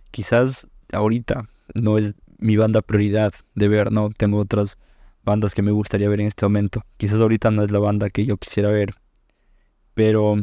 quizás 0.10 0.68
ahorita 0.92 1.48
no 1.76 2.00
es 2.00 2.16
mi 2.40 2.58
banda 2.58 2.82
prioridad 2.82 3.34
de 3.54 3.68
ver, 3.68 3.92
¿no? 3.92 4.10
Tengo 4.10 4.40
otras 4.40 4.80
bandas 5.24 5.54
que 5.54 5.62
me 5.62 5.72
gustaría 5.72 6.10
ver 6.10 6.22
en 6.22 6.28
este 6.28 6.46
momento. 6.46 6.84
Quizás 6.98 7.20
ahorita 7.20 7.52
no 7.52 7.64
es 7.64 7.72
la 7.72 7.80
banda 7.80 8.10
que 8.10 8.26
yo 8.26 8.38
quisiera 8.38 8.70
ver. 8.70 8.96
Pero 9.94 10.36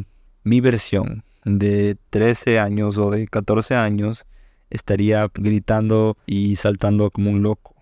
mi 0.43 0.61
versión 0.61 1.23
de 1.45 1.97
13 2.09 2.59
años 2.59 2.97
o 2.97 3.09
de 3.11 3.27
14 3.27 3.75
años 3.75 4.25
estaría 4.69 5.29
gritando 5.33 6.17
y 6.25 6.57
saltando 6.57 7.09
como 7.09 7.31
un 7.31 7.41
loco 7.41 7.77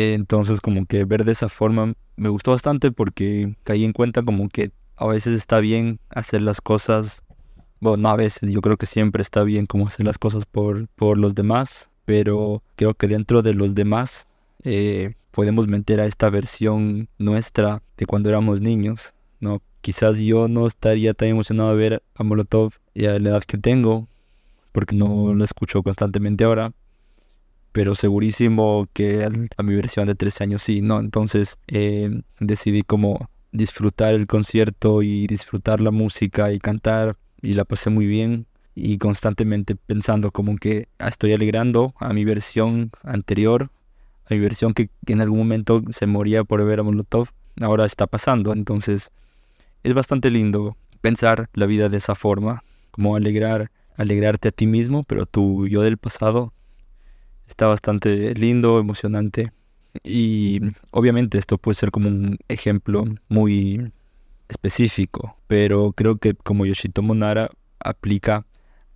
entonces 0.00 0.60
como 0.60 0.86
que 0.86 1.04
ver 1.04 1.24
de 1.24 1.32
esa 1.32 1.48
forma 1.48 1.94
me 2.16 2.28
gustó 2.28 2.52
bastante 2.52 2.92
porque 2.92 3.56
caí 3.64 3.84
en 3.84 3.92
cuenta 3.92 4.22
como 4.22 4.48
que 4.48 4.72
a 4.96 5.06
veces 5.06 5.34
está 5.34 5.60
bien 5.60 5.98
hacer 6.10 6.42
las 6.42 6.60
cosas, 6.60 7.22
bueno, 7.80 8.02
no 8.02 8.08
a 8.10 8.16
veces, 8.16 8.50
yo 8.50 8.60
creo 8.60 8.76
que 8.76 8.86
siempre 8.86 9.22
está 9.22 9.42
bien 9.42 9.66
como 9.66 9.88
hacer 9.88 10.06
las 10.06 10.18
cosas 10.18 10.46
por, 10.46 10.88
por 10.88 11.18
los 11.18 11.34
demás, 11.34 11.90
pero 12.04 12.62
creo 12.76 12.94
que 12.94 13.08
dentro 13.08 13.42
de 13.42 13.54
los 13.54 13.74
demás 13.74 14.26
eh, 14.62 15.14
podemos 15.32 15.66
meter 15.66 16.00
a 16.00 16.06
esta 16.06 16.30
versión 16.30 17.08
nuestra 17.18 17.82
de 17.96 18.06
cuando 18.06 18.28
éramos 18.28 18.60
niños, 18.60 19.12
¿no? 19.40 19.60
Quizás 19.80 20.18
yo 20.18 20.46
no 20.46 20.68
estaría 20.68 21.12
tan 21.14 21.28
emocionado 21.28 21.70
de 21.70 21.76
ver 21.76 22.02
a 22.14 22.22
Molotov 22.22 22.74
y 22.94 23.06
a 23.06 23.18
la 23.18 23.30
edad 23.30 23.42
que 23.42 23.58
tengo, 23.58 24.06
porque 24.70 24.94
no 24.94 25.34
lo 25.34 25.42
escucho 25.42 25.82
constantemente 25.82 26.44
ahora, 26.44 26.72
pero 27.72 27.94
segurísimo 27.94 28.86
que 28.92 29.24
a 29.24 29.62
mi 29.62 29.74
versión 29.74 30.06
de 30.06 30.14
13 30.14 30.44
años 30.44 30.62
sí, 30.62 30.82
¿no? 30.82 31.00
Entonces 31.00 31.58
eh, 31.66 32.22
decidí 32.38 32.82
como 32.82 33.28
disfrutar 33.50 34.14
el 34.14 34.26
concierto 34.26 35.02
y 35.02 35.26
disfrutar 35.26 35.80
la 35.80 35.90
música 35.90 36.52
y 36.52 36.58
cantar 36.58 37.16
y 37.40 37.54
la 37.54 37.64
pasé 37.64 37.90
muy 37.90 38.06
bien 38.06 38.46
y 38.74 38.98
constantemente 38.98 39.74
pensando 39.74 40.30
como 40.30 40.56
que 40.56 40.88
estoy 40.98 41.32
alegrando 41.32 41.94
a 41.98 42.12
mi 42.12 42.24
versión 42.24 42.90
anterior, 43.02 43.70
a 44.32 44.34
mi 44.34 44.40
versión 44.40 44.74
que, 44.74 44.90
en 45.06 45.20
algún 45.20 45.38
momento 45.38 45.82
se 45.90 46.06
moría 46.06 46.44
por 46.44 46.64
ver 46.64 46.80
a 46.80 46.82
Molotov, 46.82 47.28
ahora 47.60 47.84
está 47.84 48.06
pasando, 48.06 48.52
entonces 48.52 49.10
es 49.82 49.94
bastante 49.94 50.30
lindo 50.30 50.76
pensar 51.00 51.48
la 51.54 51.66
vida 51.66 51.88
de 51.88 51.98
esa 51.98 52.14
forma, 52.14 52.62
como 52.90 53.16
alegrar, 53.16 53.70
alegrarte 53.96 54.48
a 54.48 54.52
ti 54.52 54.66
mismo, 54.66 55.02
pero 55.02 55.26
tu 55.26 55.66
yo 55.66 55.82
del 55.82 55.98
pasado 55.98 56.52
está 57.46 57.66
bastante 57.66 58.34
lindo, 58.34 58.78
emocionante. 58.78 59.52
Y 60.02 60.60
obviamente 60.90 61.36
esto 61.38 61.58
puede 61.58 61.74
ser 61.74 61.90
como 61.90 62.08
un 62.08 62.38
ejemplo 62.48 63.04
muy 63.28 63.92
específico, 64.48 65.36
pero 65.46 65.92
creo 65.92 66.16
que 66.16 66.34
como 66.34 66.64
Yoshitomo 66.64 67.14
Nara 67.14 67.50
aplica 67.80 68.46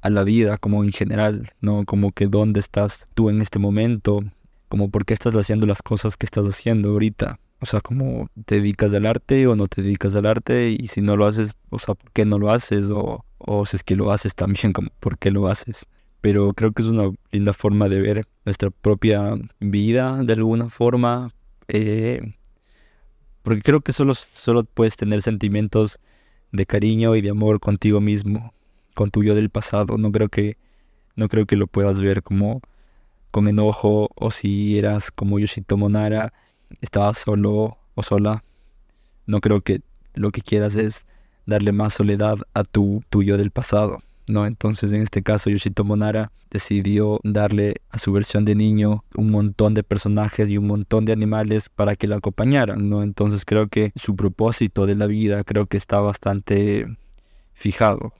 a 0.01 0.11
la 0.11 0.25
vida 0.25 0.57
como 0.57 0.85
en 0.85 0.93
general, 0.93 1.53
¿no? 1.61 1.85
Como 1.85 2.13
que 2.13 2.27
dónde 2.29 2.61
estás 2.61 3.09
tú 3.15 3.29
en 3.29 3.43
este 3.43 3.59
momento, 3.59 4.23
como 4.69 4.91
por 4.91 5.05
qué 5.05 5.15
estás 5.15 5.35
haciendo 5.35 5.67
las 5.67 5.83
cosas 5.83 6.17
que 6.17 6.27
estás 6.27 6.47
haciendo 6.47 6.91
ahorita. 6.91 7.39
O 7.61 7.67
sea, 7.67 7.81
como 7.81 8.29
te 8.45 8.57
dedicas 8.57 8.93
al 8.95 9.07
arte 9.07 9.47
o 9.47 9.57
no 9.57 9.67
te 9.67 9.83
dedicas 9.83 10.15
al 10.15 10.27
arte 10.27 10.71
y 10.71 10.89
si 10.89 11.01
no 11.01 11.17
lo 11.17 11.27
haces, 11.27 11.55
o 11.71 11.79
sea, 11.79 11.95
¿por 11.95 12.13
qué 12.13 12.25
no 12.25 12.39
lo 12.39 12.51
haces? 12.51 12.91
O, 12.91 13.25
o 13.39 13.67
si 13.67 13.77
es 13.77 13.85
que 13.85 13.97
lo 13.97 14.13
haces 14.13 14.35
también, 14.35 14.73
como 14.73 14.91
¿por 15.01 15.19
qué 15.19 15.31
lo 15.31 15.49
haces? 15.49 15.87
Pero 16.21 16.53
creo 16.55 16.73
que 16.73 16.83
es 16.83 16.89
una 16.89 17.11
linda 17.31 17.53
forma 17.53 17.89
de 17.89 18.01
ver 18.01 18.27
nuestra 18.45 18.71
propia 18.71 19.35
vida 19.61 20.23
de 20.23 20.33
alguna 20.35 20.69
forma. 20.69 21.31
Eh, 21.69 22.35
porque 23.43 23.63
creo 23.63 23.81
que 23.81 23.93
solo, 23.93 24.15
solo 24.15 24.65
puedes 24.65 24.97
tener 24.97 25.23
sentimientos 25.23 26.01
de 26.53 26.67
cariño 26.67 27.17
y 27.17 27.23
de 27.23 27.31
amor 27.31 27.61
contigo 27.61 28.01
mismo, 28.01 28.53
con 28.95 29.11
tu 29.11 29.23
yo 29.23 29.35
del 29.35 29.51
pasado. 29.51 29.99
No 29.99 30.11
creo 30.13 30.29
que, 30.29 30.57
no 31.15 31.29
creo 31.29 31.47
que 31.47 31.57
lo 31.57 31.69
puedas 31.69 32.01
ver 32.01 32.23
como 32.23 32.61
con 33.31 33.49
enojo 33.49 34.09
o 34.15 34.31
si 34.31 34.79
eras 34.79 35.11
como 35.11 35.39
Yoshitomo 35.39 35.89
Nara, 35.89 36.33
estabas 36.81 37.19
solo 37.19 37.79
o 37.95 38.03
sola. 38.03 38.45
No 39.27 39.41
creo 39.41 39.61
que 39.61 39.83
lo 40.15 40.31
que 40.31 40.41
quieras 40.41 40.77
es 40.77 41.07
darle 41.47 41.73
más 41.73 41.95
soledad 41.95 42.39
a 42.55 42.65
tu, 42.65 43.03
tu 43.11 43.23
yo 43.23 43.37
del 43.37 43.51
pasado. 43.51 43.99
¿no? 44.27 44.47
Entonces, 44.47 44.93
en 44.93 45.03
este 45.03 45.23
caso, 45.23 45.51
Yoshitomo 45.51 45.97
Nara 45.97 46.33
decidió 46.51 47.21
darle 47.23 47.77
a 47.91 47.99
su 47.99 48.13
versión 48.13 48.45
de 48.45 48.55
niño 48.55 49.05
un 49.15 49.31
montón 49.31 49.75
de 49.75 49.83
personajes 49.83 50.49
y 50.49 50.59
un 50.59 50.67
montón 50.67 51.05
de 51.05 51.13
animales 51.13 51.69
para 51.69 51.97
que 51.97 52.07
la 52.07 52.17
acompañaran, 52.17 52.89
¿no? 52.89 53.03
Entonces, 53.03 53.45
creo 53.45 53.69
que 53.69 53.93
su 53.95 54.17
propósito 54.17 54.87
de 54.87 54.95
la 54.95 55.07
vida 55.07 55.45
creo 55.45 55.67
que 55.67 55.77
está 55.77 56.01
bastante 56.01 56.87
fijado. 57.53 58.13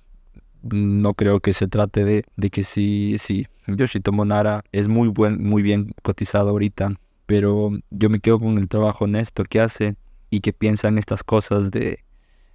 No 0.71 1.15
creo 1.15 1.41
que 1.41 1.53
se 1.53 1.69
trate 1.69 2.05
de, 2.05 2.25
de 2.37 2.51
que 2.51 2.63
sí, 2.63 3.17
sí, 3.19 3.47
Yoshitomo 3.67 4.25
Nara 4.25 4.65
es 4.73 4.89
muy, 4.89 5.09
buen, 5.09 5.43
muy 5.43 5.63
bien 5.63 5.93
cotizado 6.03 6.51
ahorita, 6.51 6.95
pero 7.27 7.71
yo 7.91 8.11
me 8.11 8.21
quedo 8.21 8.39
con 8.39 8.59
el 8.59 8.69
trabajo 8.69 9.05
honesto 9.05 9.45
que 9.45 9.61
hace 9.61 9.97
y 10.31 10.41
que 10.41 10.53
piensa 10.53 10.89
en 10.89 10.99
estas 10.99 11.25
cosas 11.25 11.71
de, 11.71 12.05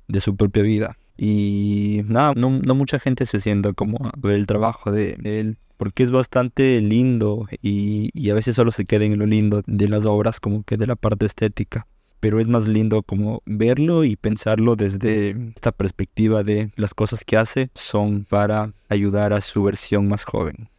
de 0.07 0.19
su 0.19 0.35
propia 0.35 0.63
vida. 0.63 0.97
Y 1.17 2.01
nada, 2.07 2.33
no, 2.35 2.49
mucha 2.49 2.99
gente 2.99 3.25
se 3.25 3.39
sienta 3.39 3.73
como 3.73 3.97
a 4.03 4.31
el 4.31 4.47
trabajo 4.47 4.91
de, 4.91 5.17
él, 5.23 5.57
porque 5.77 6.03
es 6.03 6.11
bastante 6.11 6.79
lindo 6.81 7.47
y, 7.61 8.29
a 8.29 8.33
veces 8.33 8.55
solo 8.55 8.71
se 8.71 8.85
queda 8.85 9.05
en 9.05 9.19
lo 9.19 9.25
lindo 9.25 9.61
de 9.67 9.87
las 9.87 10.05
obras 10.05 10.39
como 10.39 10.63
que 10.63 10.77
de 10.77 10.87
la 10.87 10.95
parte 10.95 11.25
estética. 11.25 11.87
Pero 12.21 12.39
es 12.39 12.47
más 12.47 12.69
lindo 12.69 13.03
como 13.03 13.41
verlo 13.45 14.05
y 14.05 14.15
pensarlo 14.15 14.77
desde 14.77 15.31
esta 15.53 15.73
perspectiva 15.73 16.43
de 16.43 16.71
las 16.77 16.93
cosas 16.93 17.25
que 17.25 17.35
hace 17.35 17.69
son 17.73 18.23
para 18.23 18.71
ayudar 18.87 19.33
a 19.33 19.41
su 19.41 19.63
versión 19.63 20.07
más 20.07 20.23
joven. 20.23 20.69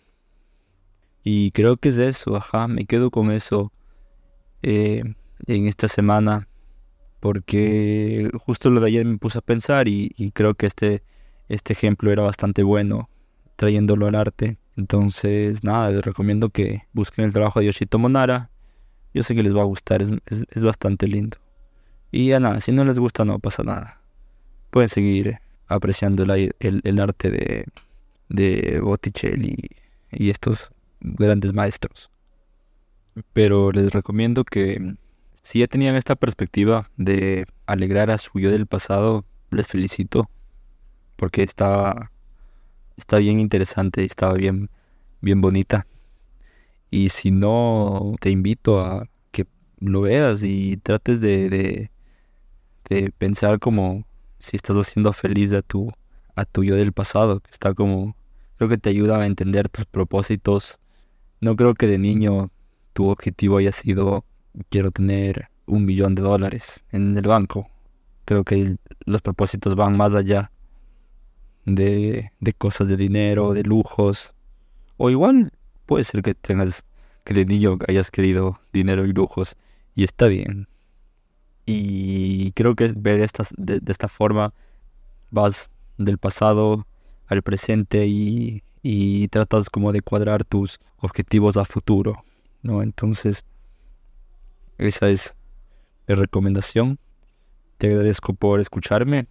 Y 1.22 1.50
creo 1.50 1.76
que 1.76 1.90
es 1.90 1.98
eso, 1.98 2.36
ajá, 2.36 2.66
me 2.66 2.86
quedo 2.86 3.10
con 3.10 3.30
eso 3.30 3.70
eh, 4.62 5.02
en 5.46 5.66
esta 5.68 5.88
semana 5.88 6.48
porque 7.22 8.28
justo 8.44 8.68
lo 8.68 8.80
de 8.80 8.88
ayer 8.88 9.04
me 9.04 9.16
puse 9.16 9.38
a 9.38 9.42
pensar 9.42 9.86
y, 9.86 10.32
creo 10.34 10.54
que 10.54 10.66
este, 10.66 11.04
este 11.48 11.72
ejemplo 11.72 12.10
era 12.10 12.22
bastante 12.22 12.64
bueno 12.64 13.08
trayéndolo 13.54 14.08
al 14.08 14.16
arte. 14.16 14.58
Entonces, 14.76 15.62
nada, 15.62 15.90
les 15.90 16.04
recomiendo 16.04 16.50
que 16.50 16.82
busquen 16.92 17.24
el 17.24 17.32
trabajo 17.32 17.60
de 17.60 17.66
Yoshitomo 17.66 18.08
Nara. 18.08 18.50
Yo 19.14 19.22
sé 19.22 19.34
que 19.34 19.42
les 19.42 19.54
va 19.54 19.62
a 19.62 19.64
gustar, 19.64 20.02
es, 20.02 20.10
es, 20.26 20.62
bastante 20.62 21.06
lindo. 21.06 21.38
Y 22.10 22.28
ya 22.28 22.40
nada, 22.40 22.60
si 22.60 22.72
no 22.72 22.84
les 22.84 22.98
gusta 22.98 23.24
no 23.24 23.38
pasa 23.38 23.62
nada. 23.62 24.00
Pueden 24.70 24.88
seguir 24.88 25.38
apreciando 25.66 26.22
el, 26.22 26.54
el, 26.60 27.00
arte 27.00 27.30
de, 27.30 27.66
de 28.28 28.80
Botticelli 28.80 29.56
y 30.10 30.30
estos 30.30 30.70
grandes 31.00 31.52
maestros. 31.52 32.10
Pero 33.32 33.72
les 33.72 33.92
recomiendo 33.92 34.44
que 34.44 34.96
si 35.42 35.58
ya 35.58 35.66
tenían 35.66 35.96
esta 35.96 36.16
perspectiva 36.16 36.90
de 36.96 37.46
alegrar 37.66 38.10
a 38.10 38.18
su 38.18 38.38
yo 38.38 38.50
del 38.50 38.66
pasado, 38.66 39.24
les 39.50 39.68
felicito 39.68 40.30
porque 41.16 41.42
está, 41.42 42.10
está 42.96 43.18
bien 43.18 43.38
interesante, 43.38 44.04
estaba 44.04 44.34
bien, 44.34 44.70
bien 45.20 45.40
bonita. 45.40 45.86
Y 46.92 47.08
si 47.08 47.30
no, 47.30 48.16
te 48.20 48.28
invito 48.28 48.80
a 48.80 49.08
que 49.30 49.46
lo 49.80 50.02
veas 50.02 50.42
y 50.42 50.76
trates 50.76 51.22
de, 51.22 51.48
de, 51.48 53.12
pensar 53.16 53.58
como 53.60 54.04
si 54.38 54.56
estás 54.56 54.76
haciendo 54.76 55.14
feliz 55.14 55.54
a 55.54 55.62
tu, 55.62 55.90
a 56.36 56.44
tu 56.44 56.64
yo 56.64 56.76
del 56.76 56.92
pasado, 56.92 57.40
que 57.40 57.50
está 57.50 57.72
como, 57.72 58.14
creo 58.58 58.68
que 58.68 58.76
te 58.76 58.90
ayuda 58.90 59.18
a 59.18 59.26
entender 59.26 59.70
tus 59.70 59.86
propósitos. 59.86 60.80
No 61.40 61.56
creo 61.56 61.72
que 61.72 61.86
de 61.86 61.96
niño 61.96 62.50
tu 62.92 63.08
objetivo 63.08 63.56
haya 63.56 63.72
sido 63.72 64.26
quiero 64.68 64.90
tener 64.90 65.48
un 65.64 65.86
millón 65.86 66.14
de 66.14 66.20
dólares 66.20 66.84
en 66.90 67.16
el 67.16 67.26
banco. 67.26 67.70
Creo 68.26 68.44
que 68.44 68.76
los 69.06 69.22
propósitos 69.22 69.76
van 69.76 69.96
más 69.96 70.12
allá 70.12 70.52
de, 71.64 72.32
de 72.38 72.52
cosas 72.52 72.88
de 72.88 72.98
dinero, 72.98 73.54
de 73.54 73.62
lujos. 73.62 74.34
O 74.98 75.08
igual 75.08 75.52
puede 75.92 76.04
ser 76.04 76.22
que 76.22 76.32
tengas, 76.32 76.86
que 77.22 77.34
de 77.34 77.44
niño 77.44 77.76
hayas 77.86 78.10
querido 78.10 78.58
dinero 78.72 79.04
y 79.04 79.12
lujos. 79.12 79.56
Y 79.94 80.04
está 80.04 80.26
bien. 80.26 80.66
Y 81.66 82.52
creo 82.52 82.74
que 82.74 82.90
ver 82.96 83.18
de 83.18 83.92
esta 83.92 84.08
forma 84.08 84.54
vas 85.30 85.70
del 85.98 86.16
pasado 86.16 86.86
al 87.26 87.42
presente 87.42 88.06
y, 88.06 88.62
y 88.82 89.28
tratas 89.28 89.68
como 89.68 89.92
de 89.92 90.00
cuadrar 90.00 90.44
tus 90.44 90.80
objetivos 90.96 91.58
a 91.58 91.66
futuro, 91.66 92.24
¿no? 92.62 92.82
Entonces, 92.82 93.44
esa 94.78 95.10
es 95.10 95.36
mi 96.08 96.14
recomendación. 96.14 96.98
Te 97.76 97.88
agradezco 97.88 98.32
por 98.32 98.60
escucharme 98.60 99.26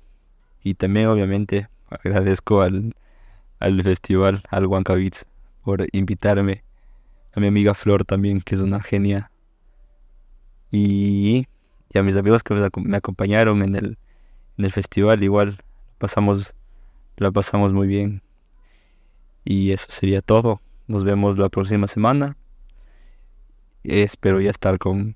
y 0.62 0.76
también 0.76 1.08
obviamente 1.08 1.70
agradezco 1.90 2.62
al, 2.62 2.96
al 3.58 3.82
festival, 3.82 4.44
al 4.52 4.68
Huanca 4.68 4.94
Beats, 4.94 5.26
por 5.64 5.86
invitarme. 5.92 6.64
A 7.34 7.40
mi 7.40 7.48
amiga 7.48 7.74
Flor 7.74 8.04
también, 8.04 8.42
que 8.42 8.56
es 8.56 8.62
una 8.62 8.82
genia. 8.82 9.32
Y, 10.72 11.48
y 11.90 11.98
a 11.98 12.04
mis 12.04 12.18
amigos 12.18 12.44
que 12.44 12.54
me 12.54 12.98
acompañaron 12.98 13.62
en 13.62 13.76
el, 13.76 13.98
en 14.58 14.66
el 14.66 14.72
festival, 14.72 15.24
igual 15.24 15.58
pasamos, 15.98 16.56
la 17.18 17.32
pasamos 17.32 17.74
muy 17.74 17.88
bien. 17.88 18.22
Y 19.46 19.72
eso 19.72 19.88
sería 19.90 20.22
todo. 20.22 20.62
Nos 20.88 21.04
vemos 21.04 21.38
la 21.38 21.50
próxima 21.50 21.88
semana. 21.88 22.38
Espero 23.84 24.40
ya 24.40 24.52
estar 24.52 24.78
con 24.78 25.16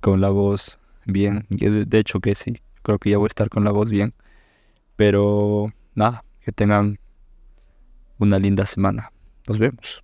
con 0.00 0.20
la 0.20 0.30
voz 0.30 0.78
bien. 1.04 1.46
De 1.50 1.98
hecho 1.98 2.20
que 2.20 2.34
sí, 2.34 2.60
creo 2.82 2.98
que 2.98 3.10
ya 3.10 3.18
voy 3.18 3.26
a 3.26 3.28
estar 3.28 3.48
con 3.48 3.64
la 3.64 3.72
voz 3.72 3.90
bien. 3.90 4.14
Pero 4.96 5.72
nada, 5.94 6.24
que 6.40 6.52
tengan 6.52 6.98
una 8.18 8.38
linda 8.38 8.66
semana. 8.66 9.12
Nos 9.48 9.58
vemos. 9.58 10.02